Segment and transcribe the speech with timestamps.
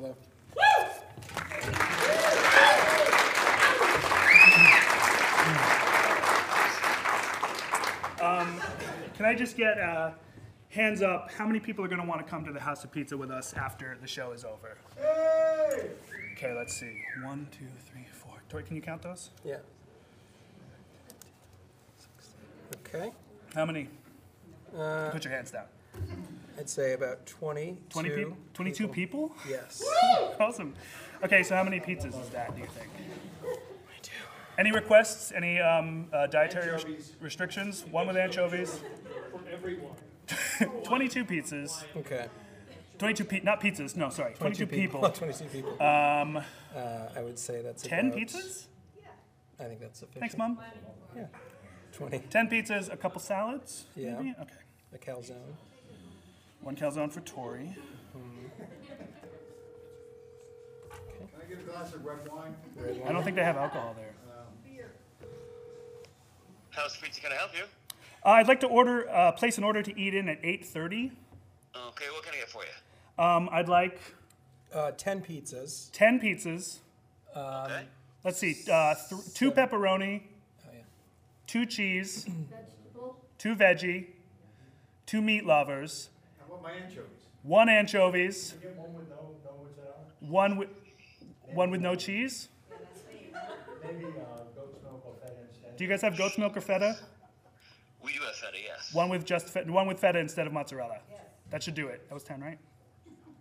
[0.00, 0.16] Hello.
[9.20, 10.12] Can I just get uh,
[10.70, 11.30] hands up?
[11.30, 13.30] How many people are going to want to come to the House of Pizza with
[13.30, 14.78] us after the show is over?
[16.32, 16.96] Okay, let's see.
[17.22, 18.42] One, two, three, four.
[18.48, 19.28] Torrey, can you count those?
[19.44, 19.56] Yeah.
[22.86, 23.12] Okay.
[23.54, 23.88] How many?
[24.72, 25.66] Put your hands down.
[26.60, 27.78] I'd say about 20.
[27.88, 28.36] 20 people?
[28.52, 29.32] 22 people?
[29.48, 29.82] Yes.
[30.38, 30.74] Awesome.
[31.22, 32.88] Okay, so how many pizzas is that, do you think?
[34.58, 35.32] Any requests?
[35.32, 37.84] Any um, uh, dietary res- restrictions?
[37.90, 38.80] One with anchovies?
[39.30, 39.96] For everyone.
[40.84, 41.84] 22 pizzas.
[41.96, 42.26] Okay.
[42.98, 44.34] 22 pe- not pizzas, no, sorry.
[44.38, 45.00] 22, people.
[45.10, 45.72] 22 people.
[45.82, 46.36] Um,
[46.74, 48.66] Uh, I would say that's 10 about- pizzas?
[49.58, 50.20] I think that's sufficient.
[50.20, 50.58] Thanks, Mom.
[51.16, 51.26] Yeah.
[51.92, 52.18] 20.
[52.30, 53.84] 10 pizzas, a couple salads?
[53.96, 54.16] Yeah.
[54.16, 54.34] Maybe?
[54.40, 54.62] Okay.
[54.94, 55.54] A calzone.
[56.62, 57.74] One calzone for Torrey.
[58.12, 58.22] Can
[61.40, 62.54] I get a glass of red wine?
[62.76, 64.06] Red I don't think they have alcohol there.
[66.70, 67.64] House Pizza, can I help you?
[68.24, 71.10] Uh, I'd like to order, uh, place an order to eat in at 8.30.
[71.88, 73.22] Okay, what can I get for you?
[73.24, 74.00] Um, I'd like
[74.72, 75.90] Uh, 10 pizzas.
[75.92, 76.78] 10 pizzas.
[77.36, 77.86] Okay.
[78.22, 80.22] Let's see, uh, th- two pepperoni,
[80.64, 80.82] Oh, yeah.
[81.48, 82.28] two cheese,
[83.36, 84.06] two veggie,
[85.06, 86.19] two meat lovers, How about
[86.62, 87.06] my anchovies?
[87.42, 90.28] one anchovies, Get one with no, no, what's that on?
[90.30, 90.68] one with,
[91.54, 92.48] one with no cheese.
[93.82, 94.08] Maybe, uh,
[94.54, 95.76] goat's milk or feta instead.
[95.76, 96.96] Do you guys have goat's milk or feta?
[98.04, 98.92] We do have feta, yes.
[98.94, 100.98] One with just fe- one with feta instead of mozzarella.
[101.50, 102.06] That should do it.
[102.08, 102.58] That was 10, right?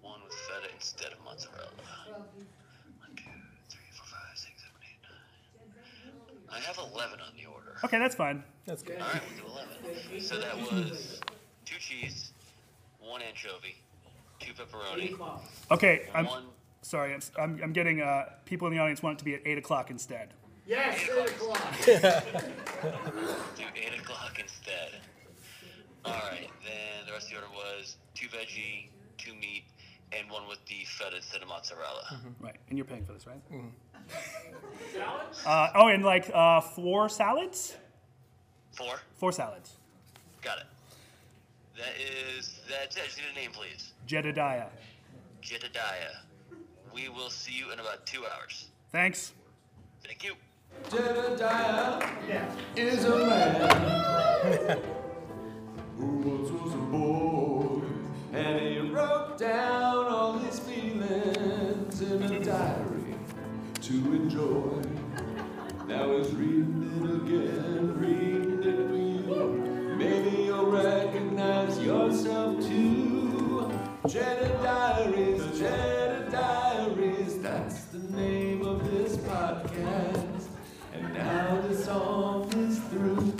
[0.01, 1.69] One with feta instead of mozzarella.
[2.07, 3.23] One, two,
[3.69, 6.57] three, four, five, six, seven, eight, nine.
[6.57, 7.77] I have 11 on the order.
[7.83, 8.43] Okay, that's fine.
[8.65, 8.99] That's good.
[8.99, 10.21] All right, we'll do 11.
[10.21, 11.21] So that was
[11.65, 12.31] two cheese,
[13.09, 13.75] one anchovy,
[14.39, 15.17] two pepperoni,
[15.71, 16.43] Okay, I'm one.
[16.81, 17.13] sorry.
[17.13, 19.57] I'm, I'm, I'm getting uh, people in the audience want it to be at 8
[19.57, 20.33] o'clock instead.
[20.67, 21.63] Yes, eight o'clock.
[21.85, 24.91] Do 8 o'clock instead.
[26.05, 29.63] All right, then the rest of the order was two veggie, two meat,
[30.11, 32.19] and one with the feta instead of mozzarella.
[32.39, 33.41] Right, and you're paying for this, right?
[35.45, 37.75] Uh, oh, and like uh, four salads?
[38.71, 38.99] Four.
[39.15, 39.75] Four salads.
[40.41, 40.65] Got it.
[41.79, 43.05] That is that's it.
[43.05, 43.93] Just need a name, please.
[44.05, 44.67] Jedediah.
[45.41, 46.17] Jedediah.
[46.93, 48.67] We will see you in about two hours.
[48.91, 49.31] Thanks.
[50.05, 50.33] Thank you.
[50.91, 52.45] Jedediah
[52.75, 54.77] is a man
[55.97, 57.81] who once was a boy,
[58.33, 63.15] and he wrote down all his feelings in a diary
[63.81, 64.81] to enjoy.
[65.87, 67.97] Now he's reading it again,
[71.89, 73.71] yourself too.
[74.07, 80.49] Jedediah Diaries, Jedediah Diaries, that's the name of this podcast.
[80.93, 83.33] And now the song is through.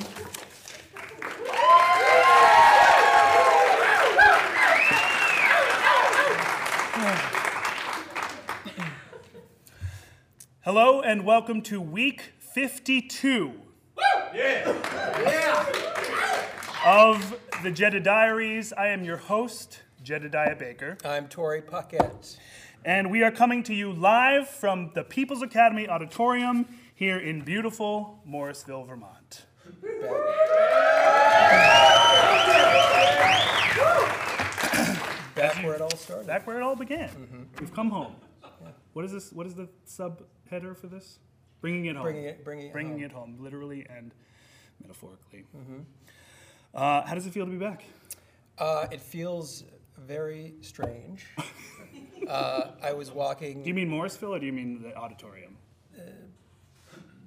[10.62, 13.54] Hello and welcome to week 52
[16.84, 18.74] of the Jedediah Diaries.
[18.74, 22.38] I am your host, Jedediah Baker, I'm Torrey Puckett.
[22.86, 26.66] and we are coming to you live from the People's Academy Auditorium
[26.96, 29.46] here in beautiful Morrisville, Vermont.
[35.36, 36.28] Back where it all started.
[36.28, 37.10] Back where it all began.
[37.10, 37.44] Mm-hmm.
[37.60, 38.16] We've come home.
[38.94, 39.32] What is this?
[39.32, 41.20] What is the subheader for this?
[41.62, 42.04] Bringing it home.
[42.04, 43.04] Bringing it, bringing it Bringing home.
[43.04, 44.14] it home, literally and
[44.82, 45.46] metaphorically.
[45.56, 45.80] Mm-hmm.
[46.74, 47.84] Uh, how does it feel to be back?
[48.58, 49.64] Uh, it feels
[49.98, 51.26] very strange.
[52.28, 55.58] uh, I was walking Do you mean Morrisville or do you mean the auditorium?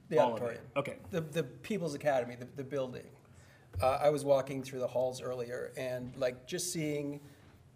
[0.08, 0.62] the All auditorium.
[0.76, 0.96] Okay.
[1.10, 3.06] The, the People's Academy, the, the building.
[3.80, 7.18] Uh, I was walking through the halls earlier and like just seeing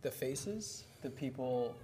[0.03, 1.75] the faces, the people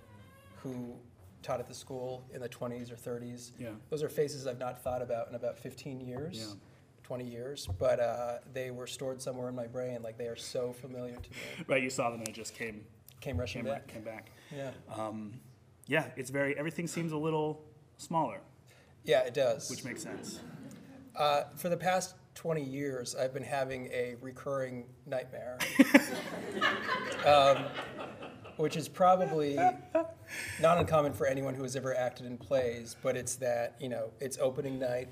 [0.63, 0.95] who
[1.43, 3.53] taught at the school in the 20s or 30s.
[3.59, 3.71] Yeah.
[3.91, 6.55] Those are faces I've not thought about in about 15 years, Yeah.
[7.03, 10.03] 20 years, but uh, they were stored somewhere in my brain.
[10.03, 11.65] Like they are so familiar to me.
[11.67, 12.85] Right, you saw them and it just came
[13.21, 13.87] Came rushing came back.
[13.87, 14.31] Came back.
[14.55, 14.71] Yeah.
[15.87, 17.65] Yeah, it's very everything seems a little
[17.97, 18.41] smaller,
[19.05, 19.71] Yeah, it does.
[19.71, 20.41] which makes sense.
[21.15, 25.59] Uh, for the past 20 years, I've been having a recurring nightmare,
[27.27, 27.65] um,
[28.57, 29.57] which is probably
[30.61, 34.11] not uncommon for anyone who has ever acted in plays, but it's that, you know,
[34.21, 35.09] it's opening night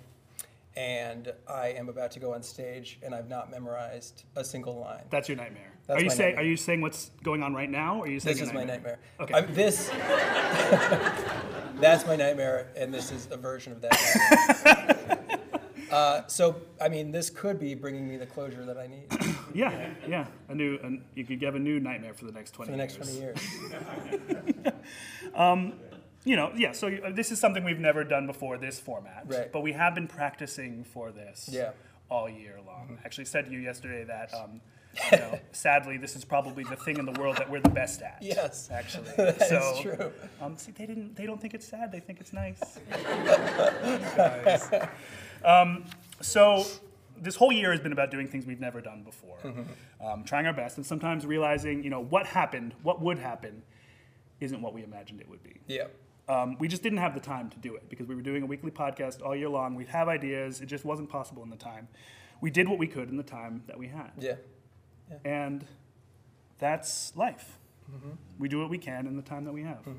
[0.76, 5.04] and I am about to go on stage, and I've not memorized a single line.
[5.10, 5.72] That's your nightmare.
[5.86, 6.36] That's are you saying?
[6.36, 7.98] Are you saying what's going on right now?
[7.98, 8.98] Or are you saying This is my nightmare.
[9.18, 9.34] Okay.
[9.34, 9.88] I- this.
[11.80, 15.40] that's my nightmare, and this is a version of that.
[15.90, 19.06] uh, so, I mean, this could be bringing me the closure that I need
[19.54, 20.26] Yeah, yeah.
[20.48, 22.70] A new, an, you could have a new nightmare for the next twenty.
[22.70, 23.36] for the next years.
[24.06, 24.18] 20
[24.62, 24.74] years.
[26.24, 26.72] You know, yeah.
[26.72, 28.58] So uh, this is something we've never done before.
[28.58, 29.50] This format, Right.
[29.52, 31.48] But we have been practicing for this.
[31.50, 31.62] Yeah.
[31.62, 31.76] Mm-hmm.
[32.10, 32.98] All year long.
[33.00, 34.60] I actually said to you yesterday that, um,
[35.12, 38.02] you know, sadly, this is probably the thing in the world that we're the best
[38.02, 38.18] at.
[38.20, 38.68] Yes.
[38.72, 39.06] Actually.
[39.16, 40.12] That is so, true.
[40.42, 41.14] Um, see, they didn't.
[41.14, 41.92] They don't think it's sad.
[41.92, 42.60] They think it's nice.
[45.44, 45.86] Um,
[46.20, 46.66] so
[47.18, 50.04] this whole year has been about doing things we've never done before, Mm-hmm.
[50.06, 53.62] um, trying our best, and sometimes realizing, you know, what happened, what would happen,
[54.40, 55.60] isn't what we imagined it would be.
[55.66, 55.84] Yeah.
[56.30, 58.46] Um, we just didn't have the time to do it because we were doing a
[58.46, 59.74] weekly podcast all year long.
[59.74, 60.60] We'd have ideas.
[60.60, 61.88] It just wasn't possible in the time.
[62.40, 64.12] We did what we could in the time that we had.
[64.16, 64.36] Yeah.
[65.24, 65.66] And
[66.58, 67.58] that's life.
[67.92, 68.10] Mm-hmm.
[68.38, 69.82] We do what we can in the time that we have.
[69.84, 69.90] Do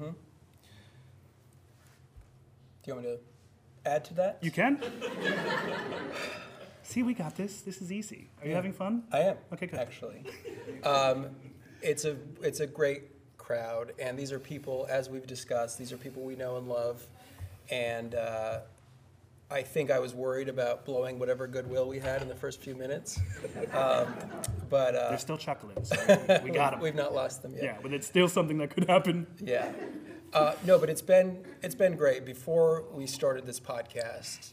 [2.85, 3.19] you want me to
[3.85, 4.39] add to that?
[4.41, 4.81] You can?
[6.83, 7.59] See, we got this.
[7.61, 8.29] This is easy.
[8.41, 9.03] Are you having fun?
[9.11, 9.37] I am.
[9.53, 9.79] Okay, good.
[9.79, 10.23] Actually,
[10.83, 11.27] um,
[11.81, 13.03] it's a it's a great
[13.51, 17.05] crowd, and these are people, as we've discussed, these are people we know and love,
[17.69, 18.59] and uh,
[19.49, 22.75] I think I was worried about blowing whatever goodwill we had in the first few
[22.75, 23.19] minutes,
[23.73, 24.13] um,
[24.69, 25.83] but uh, They're still chuckling.
[25.83, 25.95] So
[26.45, 26.79] we got them.
[26.79, 27.63] we've not lost them yet.
[27.63, 29.27] Yeah, but it's still something that could happen.
[29.43, 29.69] Yeah.
[30.33, 32.25] Uh, no, but it's been it's been great.
[32.25, 34.51] Before we started this podcast,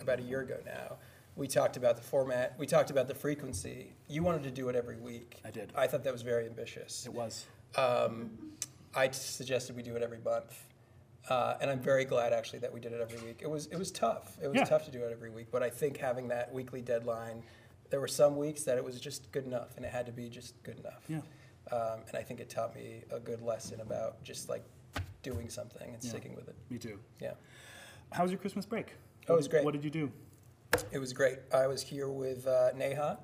[0.00, 0.96] about a year ago now,
[1.36, 2.54] we talked about the format.
[2.56, 3.92] We talked about the frequency.
[4.08, 5.36] You wanted to do it every week.
[5.44, 5.70] I did.
[5.76, 7.04] I thought that was very ambitious.
[7.04, 7.44] It was.
[7.76, 8.30] Um,
[8.94, 10.66] I suggested we do it every month,
[11.28, 13.40] uh, and I'm very glad actually that we did it every week.
[13.42, 14.36] It was it was tough.
[14.42, 14.64] It was Yeah.
[14.64, 17.42] tough to do it every week, but I think having that weekly deadline,
[17.90, 20.28] there were some weeks that it was just good enough, and it had to be
[20.28, 21.04] just good enough.
[21.08, 21.20] Yeah.
[21.70, 24.64] Um, and I think it taught me a good lesson about just like
[25.22, 26.10] doing something and Yeah.
[26.10, 26.56] sticking with it.
[26.70, 26.98] Me too.
[27.20, 27.34] Yeah,
[28.12, 28.94] How was your Christmas break?
[29.28, 29.64] Oh, it was great.
[29.64, 30.10] What did you do?
[30.92, 31.38] it was great.
[31.52, 33.18] I was here with uh, Neha,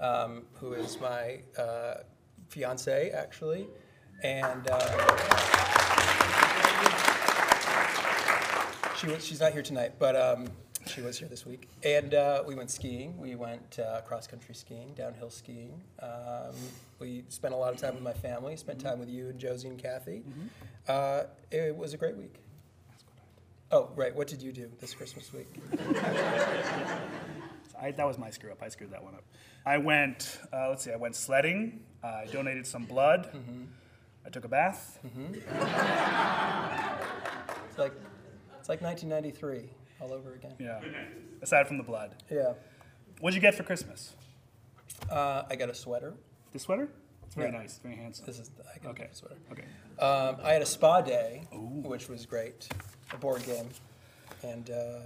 [0.00, 2.02] um, who is my uh,
[2.50, 3.66] fiance actually,
[4.22, 4.68] and.
[4.70, 5.16] Uh,
[8.98, 10.46] She was, she's not here tonight, but um,
[10.86, 11.70] she was here this week.
[11.82, 13.16] And uh, we went skiing.
[13.16, 15.80] We went uh, cross country skiing, downhill skiing.
[16.02, 16.54] Um,
[16.98, 19.68] we spent a lot of time with my family, spent time with you and Josie
[19.68, 20.22] and Kathy.
[20.86, 22.42] Uh, it was a great week.
[23.72, 24.14] Oh, right.
[24.14, 25.48] What did you do this Christmas week?
[27.80, 28.62] I, that was my screw up.
[28.62, 29.24] I screwed that one up.
[29.64, 31.80] I went, uh, let's see, I went sledding.
[32.02, 33.30] I donated some blood.
[33.34, 33.64] Mm-hmm.
[34.26, 34.98] I took a bath.
[37.68, 37.92] It's like
[38.58, 39.70] it's like 1993
[40.00, 40.52] all over again.
[40.58, 40.80] Yeah.
[41.42, 42.14] Aside from the blood.
[42.30, 42.52] Yeah.
[43.20, 44.14] What'd you get for Christmas?
[45.10, 46.14] Uh, I got a sweater.
[46.52, 46.88] The sweater?
[47.26, 47.58] It's very Yeah.
[47.58, 48.26] nice, very handsome.
[48.26, 49.08] This is I got Okay.
[49.10, 49.36] a sweater.
[49.52, 49.64] Okay.
[49.98, 52.68] Um, I had a spa day, which was great.
[53.12, 53.68] A board game,
[54.42, 55.00] and uh,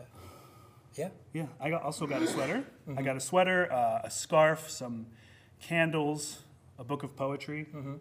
[0.94, 2.64] yeah, Yeah, I got, also got a sweater.
[2.96, 5.06] I got a sweater, uh, a scarf, some
[5.60, 6.43] candles,
[6.78, 7.98] a book of poetry, a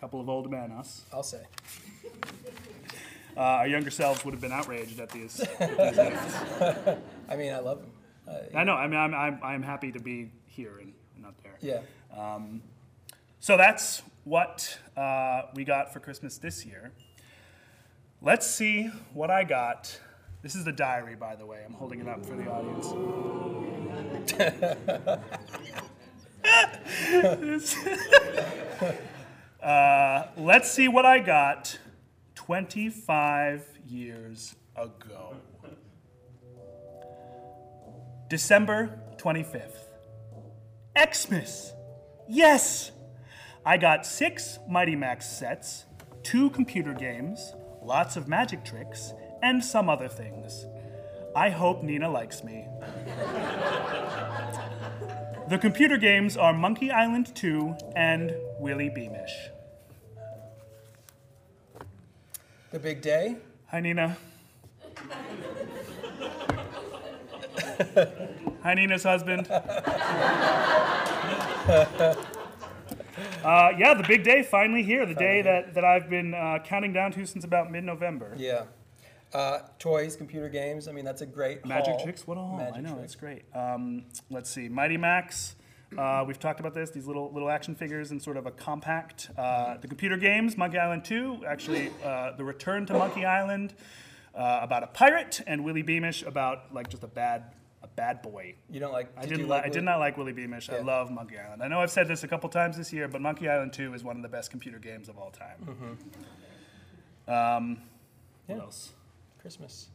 [0.00, 1.04] couple of old men, us.
[1.12, 1.42] I'll say.
[3.36, 5.40] Uh, our younger selves would have been outraged at these.
[5.40, 6.96] at these.
[7.28, 7.90] I mean, I love them.
[8.28, 8.74] Uh, I know.
[8.74, 11.56] I mean, I'm, I'm, I'm happy to be here and not there.
[11.60, 11.80] yeah.
[13.40, 16.92] So that's what uh, we got for Christmas this year.
[18.20, 19.98] Let's see what I got.
[20.42, 21.62] This is the diary, by the way.
[21.64, 22.86] I'm holding it up for the audience.
[29.62, 31.78] uh, let's see what I got
[32.34, 35.34] 25 years ago.
[38.28, 39.88] December 25th.
[40.96, 41.72] Xmas!
[42.28, 42.92] Yes!
[43.66, 45.84] I got six Mighty Max sets,
[46.22, 50.66] two computer games, lots of magic tricks, and some other things.
[51.34, 52.66] I hope Nina likes me.
[55.50, 59.50] the computer games are Monkey Island 2 and Willy Beamish.
[62.70, 63.36] The big day.
[63.66, 64.16] Hi, Nina.
[68.62, 69.50] Hi, Nina's husband.
[73.42, 75.04] Uh, yeah, the big day finally here.
[75.04, 78.34] The day that, that I've been uh, counting down to since about mid November.
[78.36, 78.64] Yeah.
[79.32, 80.88] Uh, toys, computer games.
[80.88, 82.02] I mean, that's a great Magic haul.
[82.02, 82.56] Tricks, what a haul!
[82.60, 83.04] I Magic know Tricks.
[83.04, 83.42] it's great.
[83.54, 85.54] Um, let's see, Mighty Max.
[85.96, 86.90] Uh, we've talked about this.
[86.90, 89.30] These little little action figures in sort of a compact.
[89.36, 91.44] Uh, the computer games, Monkey Island 2.
[91.46, 93.74] Actually, uh, the Return to Monkey Island.
[94.34, 98.54] uh, about a pirate, and Willy Beamish about like just a bad a bad boy.
[98.68, 99.10] You don't like?
[99.16, 100.70] I did didn't you li- like I did not like Willy Beamish.
[100.70, 101.62] I love Monkey Island.
[101.62, 104.04] I know I've said this a couple times this year, but Monkey Island 2 is
[104.04, 105.96] one of the best computer games of all time.
[107.28, 107.32] Mm-hmm.
[107.32, 107.78] Um,
[108.46, 108.92] what else?
[109.40, 109.88] Christmas.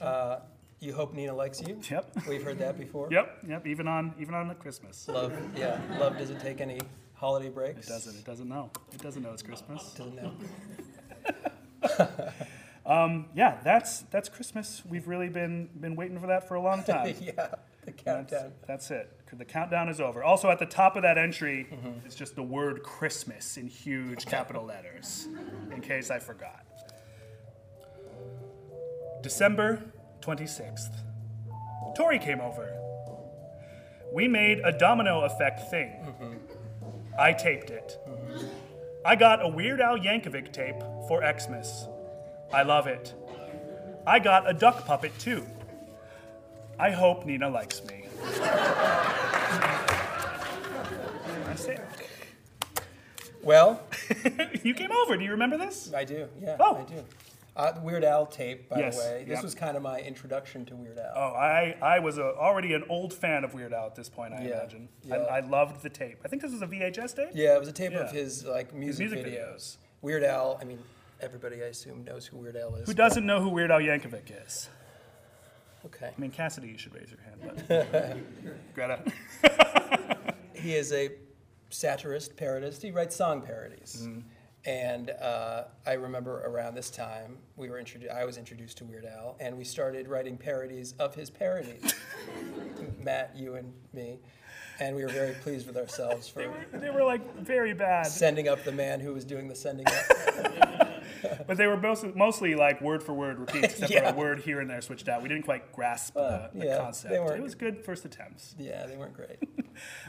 [0.00, 0.38] Uh,
[0.80, 1.78] you hope Nina likes you.
[1.90, 2.16] Yep.
[2.28, 3.08] We've heard that before.
[3.10, 3.66] Yep, yep.
[3.66, 5.06] Even on even on the Christmas.
[5.08, 5.78] Love, yeah.
[5.98, 6.80] Love doesn't take any
[7.14, 7.86] holiday breaks.
[7.86, 8.16] It doesn't.
[8.16, 8.70] It doesn't know.
[8.92, 9.92] It doesn't know it's Christmas.
[9.94, 10.32] Doesn't know.
[13.34, 14.82] Yeah, that's that's Christmas.
[14.88, 17.14] We've really been been waiting for that for a long time.
[17.20, 17.54] yeah.
[17.84, 18.52] The That's, countdown.
[18.66, 19.10] that's it.
[19.32, 20.22] The countdown is over.
[20.22, 22.04] Also, at the top of that entry, Mm-hmm.
[22.04, 25.28] it's just the word Christmas in huge capital letters,
[25.72, 26.66] in case I forgot.
[29.22, 29.82] December
[30.20, 30.94] 26th.
[31.96, 32.76] Torrey came over.
[34.12, 35.90] We made a domino effect thing.
[36.04, 36.34] Mm-hmm.
[37.18, 37.98] I taped it.
[39.04, 41.86] I got a Weird Al Yankovic tape for Xmas.
[42.52, 43.14] I love it.
[44.06, 45.46] I got a duck puppet too.
[46.78, 48.04] I hope Nina likes me.
[51.46, 51.80] That's it.
[53.42, 53.82] Well,
[54.62, 55.16] you came over.
[55.16, 55.92] Do you remember this?
[55.94, 56.28] I do.
[56.40, 56.76] Yeah, Oh.
[56.76, 57.04] I do.
[57.56, 59.24] Uh, the Weird Al tape, by Yes, the way.
[59.26, 59.42] This yep.
[59.42, 61.12] was kind of my introduction to Weird Al.
[61.16, 64.32] Oh, I, I was a, already an old fan of Weird Al at this point,
[64.32, 64.88] I Yeah, imagine.
[65.04, 65.16] yeah.
[65.16, 66.18] I, I loved the tape.
[66.24, 67.28] I think this was a VHS tape?
[67.34, 69.54] Yeah, it was a tape of his like music, music videos.
[69.54, 69.76] videos.
[70.00, 70.58] Weird Al.
[70.60, 70.78] I mean,
[71.20, 72.86] everybody I assume knows who Weird Al is.
[72.88, 74.68] Who doesn't know who Weird Al Yankovic is?
[75.84, 76.10] Okay.
[76.16, 77.64] I mean, Cassidy, you should raise your hand.
[77.68, 78.16] But
[78.74, 79.02] Greta.
[80.54, 81.10] He is a
[81.70, 82.82] satirist, parodist.
[82.82, 84.02] He writes song parodies.
[84.06, 84.20] Mm-hmm.
[84.66, 89.06] And uh, I remember around this time, we were introdu- I was introduced to Weird
[89.06, 91.94] Al, and we started writing parodies of his parodies.
[93.02, 94.18] Matt, you, and me.
[94.78, 98.06] And we were very pleased with ourselves for They were, they were like very bad,
[98.06, 100.88] sending up the man who was doing the sending up.
[101.46, 104.08] but they were mostly, mostly like word for word repeats, except Yeah.
[104.10, 105.22] for a word here and there switched out.
[105.22, 107.14] We didn't quite grasp Uh, the, the yeah, concept.
[107.14, 108.54] It was good first attempts.
[108.58, 109.38] yeah, they weren't great.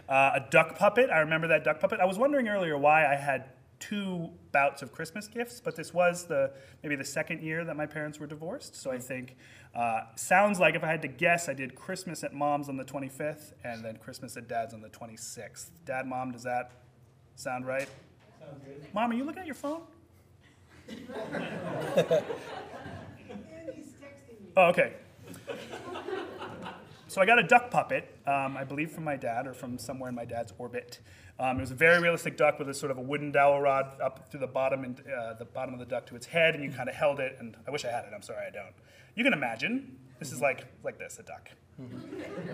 [0.10, 1.10] Uh, a duck puppet.
[1.10, 2.00] I remember that duck puppet.
[2.02, 3.50] I was wondering earlier why I had
[3.82, 6.52] two bouts of Christmas gifts, but this was the
[6.84, 8.76] maybe the second year that my parents were divorced.
[8.76, 9.36] So I think
[9.76, 12.86] uh, sounds like if I had to guess, I did Christmas at mom's on the
[12.86, 15.72] 25th and then Christmas at dad's on the 26th.
[15.86, 16.72] Dad, mom, does that
[17.36, 17.90] sound right?
[18.40, 18.86] Sounds good.
[18.94, 19.82] Mom, are you looking at your phone?
[24.58, 24.94] oh, okay.
[27.12, 30.08] So I got a duck puppet, um, I believe from my dad or from somewhere
[30.08, 31.02] in my dad's orbit.
[31.38, 34.00] Um, it was a very realistic duck with a sort of a wooden dowel rod
[34.00, 36.64] up through the bottom and uh, the bottom of the duck to its head, and
[36.64, 37.36] you kind of held it.
[37.38, 38.12] And I wish I had it.
[38.16, 38.74] I'm sorry I don't.
[39.16, 41.50] You can imagine this is like like this, a duck.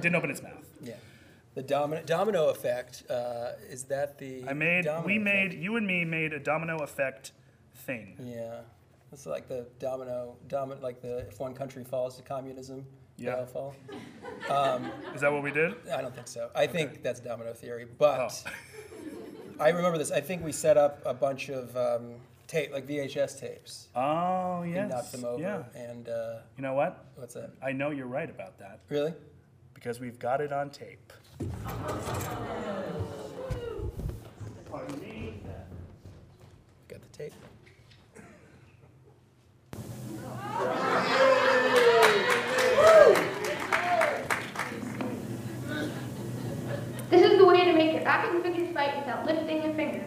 [0.01, 0.65] Didn't open its mouth.
[0.81, 0.95] Yeah.
[1.53, 4.43] The domino, domino effect, uh, is that the.
[4.47, 4.85] I made.
[5.05, 5.23] We effect?
[5.23, 5.53] made.
[5.53, 7.31] You and me made a domino effect
[7.75, 8.15] thing.
[8.19, 8.61] Yeah.
[9.11, 13.35] It's like the domino, domino, like the if one country falls to communism, Yeah.
[13.37, 13.75] all fall.
[15.15, 15.75] Is that what we did?
[15.91, 16.49] I don't think so.
[16.55, 18.51] I think that's domino theory, but Oh.
[19.59, 20.11] I remember this.
[20.11, 22.13] I think we set up a bunch of um,
[22.47, 24.89] tape, like VHS tapes, Oh and yes.
[24.91, 25.41] knocked them over.
[25.41, 25.63] Yeah.
[25.75, 27.05] And uh, You know what?
[27.15, 27.49] what's that?
[27.63, 29.13] I know you're right about that Really?
[29.73, 31.11] because we've got it on tape.
[34.69, 35.33] Pardon me.
[36.87, 37.33] Got the tape.
[47.09, 47.45] This is the
[48.07, 50.05] to make your fight without lifting a finger.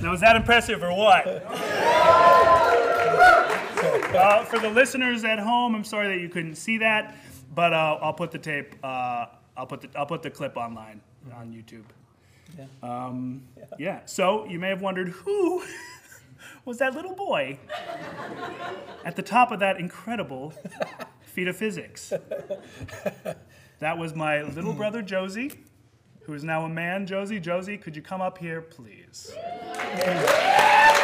[0.00, 1.77] Now, was that impressive or what?
[4.14, 7.16] Uh, for the listeners at home, I'm sorry that you couldn't see that,
[7.54, 8.74] but uh, I'll put the tape.
[8.82, 11.00] Uh, I'll put the I'll put the clip online
[11.34, 11.84] on YouTube.
[12.82, 13.42] Um,
[13.78, 14.00] yeah.
[14.04, 15.62] So you may have wondered who
[16.64, 17.58] was that little boy
[19.04, 20.54] at the top of that incredible
[21.22, 22.12] feat of physics.
[23.80, 25.52] That was my little brother Josie,
[26.22, 27.06] who is now a man.
[27.06, 29.32] Josie, Josie, could you come up here, please?
[29.84, 30.94] I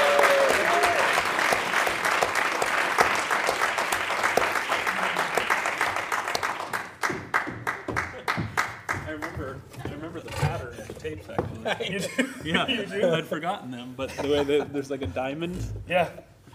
[11.65, 12.25] tapes actually.
[12.25, 12.29] You do?
[12.45, 13.11] Yeah, You do?
[13.15, 15.57] I'd forgotten them, but the way that there's like a diamond,
[15.89, 16.09] Yeah.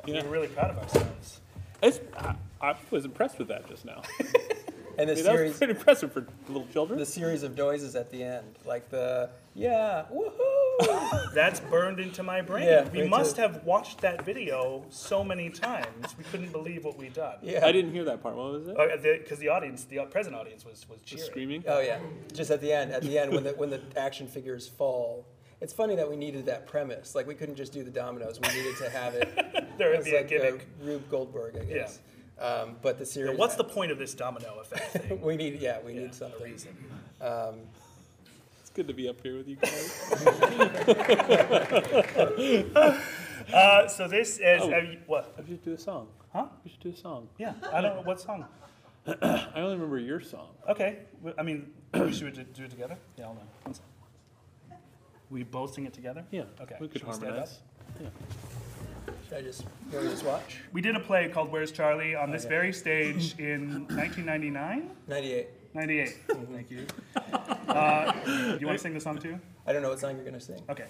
[0.06, 0.24] Yeah.
[0.24, 1.42] We're really proud of ourselves.
[1.84, 4.01] it's, I, I was impressed with that just now.
[4.98, 7.00] And the I mean, that was series, pretty impressive for little children.
[7.00, 10.59] the series of noises at the end, like the yeah, woohoo.
[11.34, 12.66] That's burned into my brain.
[12.66, 13.42] Yeah, we must too.
[13.44, 16.16] have watched that video so many times.
[16.18, 17.36] We couldn't believe what we'd done.
[17.42, 17.66] Yeah.
[17.66, 18.36] I didn't hear that part.
[18.36, 19.22] What was it?
[19.24, 21.32] Because the audience, the present audience, was was Just cheering.
[21.32, 21.64] screaming.
[21.68, 22.00] Oh yeah,
[22.34, 22.92] just at the end.
[22.92, 25.26] At the end, when the when the action figures fall,
[25.62, 27.16] it's funny that we needed that premise.
[27.16, 28.40] Like we couldn't just do the dominoes.
[28.42, 29.30] We needed to have it.
[29.80, 30.68] There would as be a like gimmick.
[30.82, 32.00] Rube Goldberg, I guess.
[32.38, 33.38] Um, but the Yeah, series.
[33.38, 35.22] what's the point of this domino effect thing?
[35.24, 35.62] we need?
[35.62, 36.44] Yeah, we Yeah, need a something.
[36.44, 36.76] reason.
[37.22, 37.79] Um, It's
[38.80, 40.16] good to be up here with you guys.
[43.52, 44.68] Uh, so this is Oh.
[44.78, 45.34] you- what?
[45.40, 46.08] we should do a song.
[46.32, 46.46] Huh?
[46.64, 47.28] We should do a song.
[47.40, 48.46] Yeah, I don't know what song.
[49.08, 50.50] I only remember your song.
[50.68, 51.00] Okay,
[51.36, 52.96] I mean, we should do do it together.
[53.18, 53.48] Yeah, hold on.
[53.64, 54.80] One second.
[55.32, 56.24] We both sing it together.
[56.30, 56.44] Yeah.
[56.62, 56.76] Okay.
[56.80, 57.50] We could should stand up?
[57.50, 57.60] harmonize.
[59.28, 60.60] should I just go just watch?
[60.72, 62.54] We did a play called Where's Charley on this Okay.
[62.56, 65.48] very stage in 1999, Ninety-eight.
[65.74, 66.18] 98.
[66.52, 66.86] Thank you.
[67.68, 69.40] Uh, do you want to sing the song too?
[69.68, 70.62] I don't know what song you're gonna sing.
[70.70, 70.86] Okay.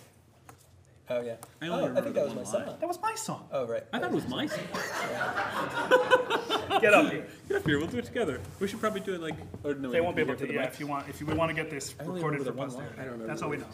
[1.12, 1.36] Oh yeah.
[1.62, 2.66] I oh, I remember think that was my one line.
[2.68, 2.78] song.
[2.80, 3.48] That was my song.
[3.52, 3.84] Oh right.
[3.92, 4.60] I thought it was my song.
[6.82, 7.26] Get up here.
[7.48, 7.80] Get up here.
[7.80, 8.40] We'll do it together.
[8.60, 9.36] We should probably do it like.
[9.64, 10.48] Or no, They we won't be can able do it to.
[10.48, 12.46] for the Yeah, if you want, if you want to get this I only recorded
[12.46, 12.78] for remember the one line.
[12.78, 13.02] posterity.
[13.02, 13.66] I don't remember That's all we know.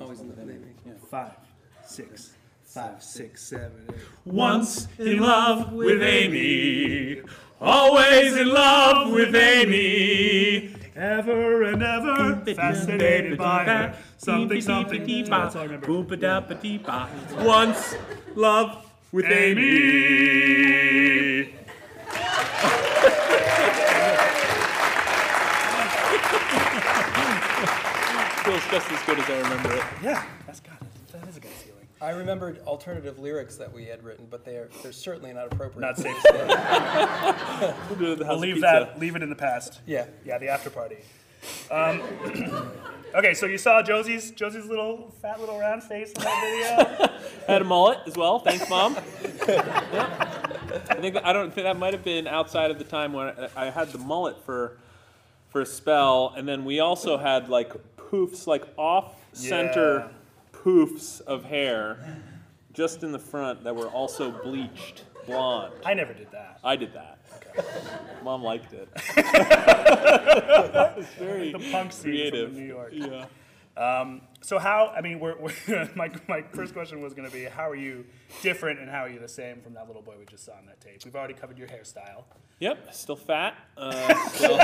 [0.00, 0.74] Always in the beginning.
[1.10, 1.32] Five,
[1.84, 2.32] six,
[2.66, 3.96] five, six, seven, eight.
[4.24, 7.22] Once in love with Amy,
[7.60, 10.74] always in love with Amy.
[10.94, 13.96] Ever and ever fascinated by her.
[14.16, 15.04] Something, something.
[15.24, 15.86] That's all I remember.
[15.86, 17.08] Boom-ba-da-ba-dee-ba.
[17.40, 17.94] Once
[18.34, 19.62] love with Amy.
[19.62, 21.54] Amy.
[28.42, 29.84] Feels just as good as I remember it.
[30.02, 30.80] Yeah, that's got it.
[30.80, 30.85] That is good feeling.
[32.00, 35.80] I remembered alternative lyrics that we had written, but they are they're certainly not appropriate.
[35.80, 36.16] Not safe.
[37.88, 38.90] We'll do it at the House We'll of leave Pizza.
[38.90, 38.98] that.
[39.00, 39.80] Leave it in the past.
[39.86, 40.06] Yeah.
[40.24, 40.98] Yeah, the after party.
[41.70, 42.02] Um,
[43.14, 46.40] okay, so you saw Josie's Josie's little fat little round face in that
[46.98, 47.08] video.
[47.46, 48.40] Had a mullet as well.
[48.40, 48.94] Thanks, mom.
[49.48, 50.52] yeah.
[50.90, 53.28] I think that, I don't think that might have been outside of the time when
[53.56, 54.76] I I had the mullet for
[55.48, 60.10] for a spell, and then we also had like poofs, like off center
[60.66, 62.20] poofs of hair,
[62.72, 65.74] just in the front that were also bleached blonde.
[65.84, 66.58] I never did that.
[66.64, 67.18] I did that.
[68.24, 68.88] Mom liked it.
[68.96, 69.06] it's
[71.14, 72.52] very The punk scene creative.
[72.52, 72.92] New York.
[72.92, 73.26] Yeah.
[73.76, 74.92] Um, so how?
[74.96, 78.04] I mean, we're, we're, my my first question was going to be, how are you
[78.42, 80.66] different and how are you the same from that little boy we just saw on
[80.66, 81.00] that tape?
[81.04, 82.24] We've already covered your hairstyle.
[82.58, 82.94] Yep.
[82.94, 83.54] Still fat.
[83.76, 84.58] Uh, still.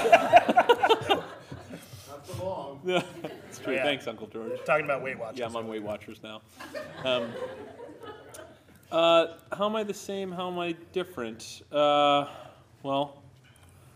[2.28, 2.80] Not for long.
[3.48, 3.72] it's true.
[3.72, 3.82] Oh, yeah.
[3.84, 4.52] Thanks, Uncle George.
[4.64, 5.38] Talking about Weight Watchers.
[5.38, 6.42] Yeah, I'm on Weight Watchers now.
[7.04, 7.30] Um,
[8.92, 10.30] uh, how am I the same?
[10.30, 11.62] How am I different?
[11.72, 12.26] Uh,
[12.82, 13.22] well,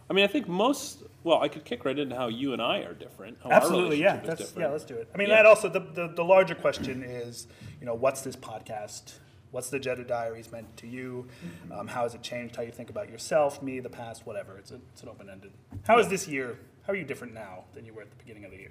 [0.08, 1.02] I mean, I think most.
[1.22, 3.36] Well, I could kick right into how you and I are different.
[3.42, 4.12] How our Absolutely, yeah.
[4.20, 4.68] relationship is That's, different.
[4.68, 5.08] yeah, let's do it.
[5.14, 5.36] I mean, Yeah.
[5.36, 7.46] that also the, the the larger question is,
[7.80, 9.14] you know, what's this podcast?
[9.50, 11.26] What's the Jedi Diaries meant to you?
[11.70, 14.58] Um, how has it changed how you think about yourself, me, the past, whatever?
[14.58, 15.52] It's a, it's an open ended.
[15.86, 16.58] How is this year?
[16.87, 18.70] How are you different now than you were at the beginning of the year?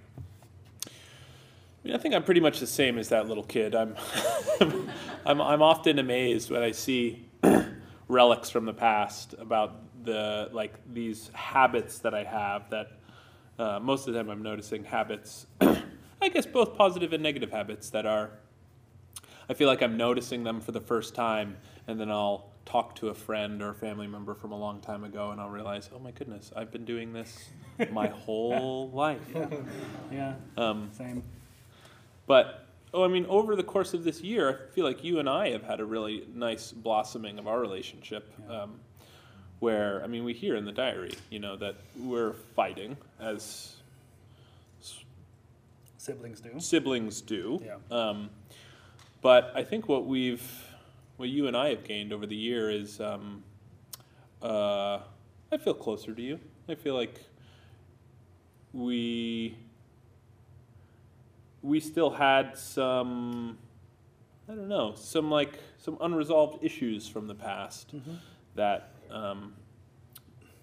[0.87, 0.89] I
[1.83, 3.75] mean, I think I'm pretty much the same as that little kid.
[3.75, 3.93] I'm,
[5.25, 7.25] I'm, I'm often amazed when I see
[8.07, 12.69] relics from the past about the like these habits that I have.
[12.69, 12.91] That
[13.59, 17.89] uh, most of the time I'm noticing habits, I guess both positive and negative habits
[17.89, 18.31] that are.
[19.49, 23.09] I feel like I'm noticing them for the first time, and then I'll talk to
[23.09, 25.99] a friend or a family member from a long time ago, and I'll realize, oh
[25.99, 27.49] my goodness, I've been doing this
[27.91, 29.21] my whole life.
[30.11, 31.23] Yeah, Um, same.
[32.25, 35.29] but oh, I mean, over the course of this year, I feel like you and
[35.29, 38.31] I have had a really nice blossoming of our relationship.
[38.49, 38.79] Um,
[39.59, 43.71] where I mean, we hear in the diary, you know, that we're fighting as
[45.97, 46.49] Siblings do.
[46.59, 47.61] siblings do.
[47.65, 47.77] Yeah.
[47.89, 48.29] Um,
[49.23, 50.43] but I think what we've,
[51.17, 53.43] what you and I have gained over the year is, um,
[54.41, 54.99] uh,
[55.51, 56.39] I feel closer to you.
[56.67, 57.21] I feel like
[58.73, 59.57] we,
[61.61, 63.57] we still had some,
[64.49, 68.15] I don't know, some like some unresolved issues from the past Mm-hmm.
[68.55, 69.53] that um,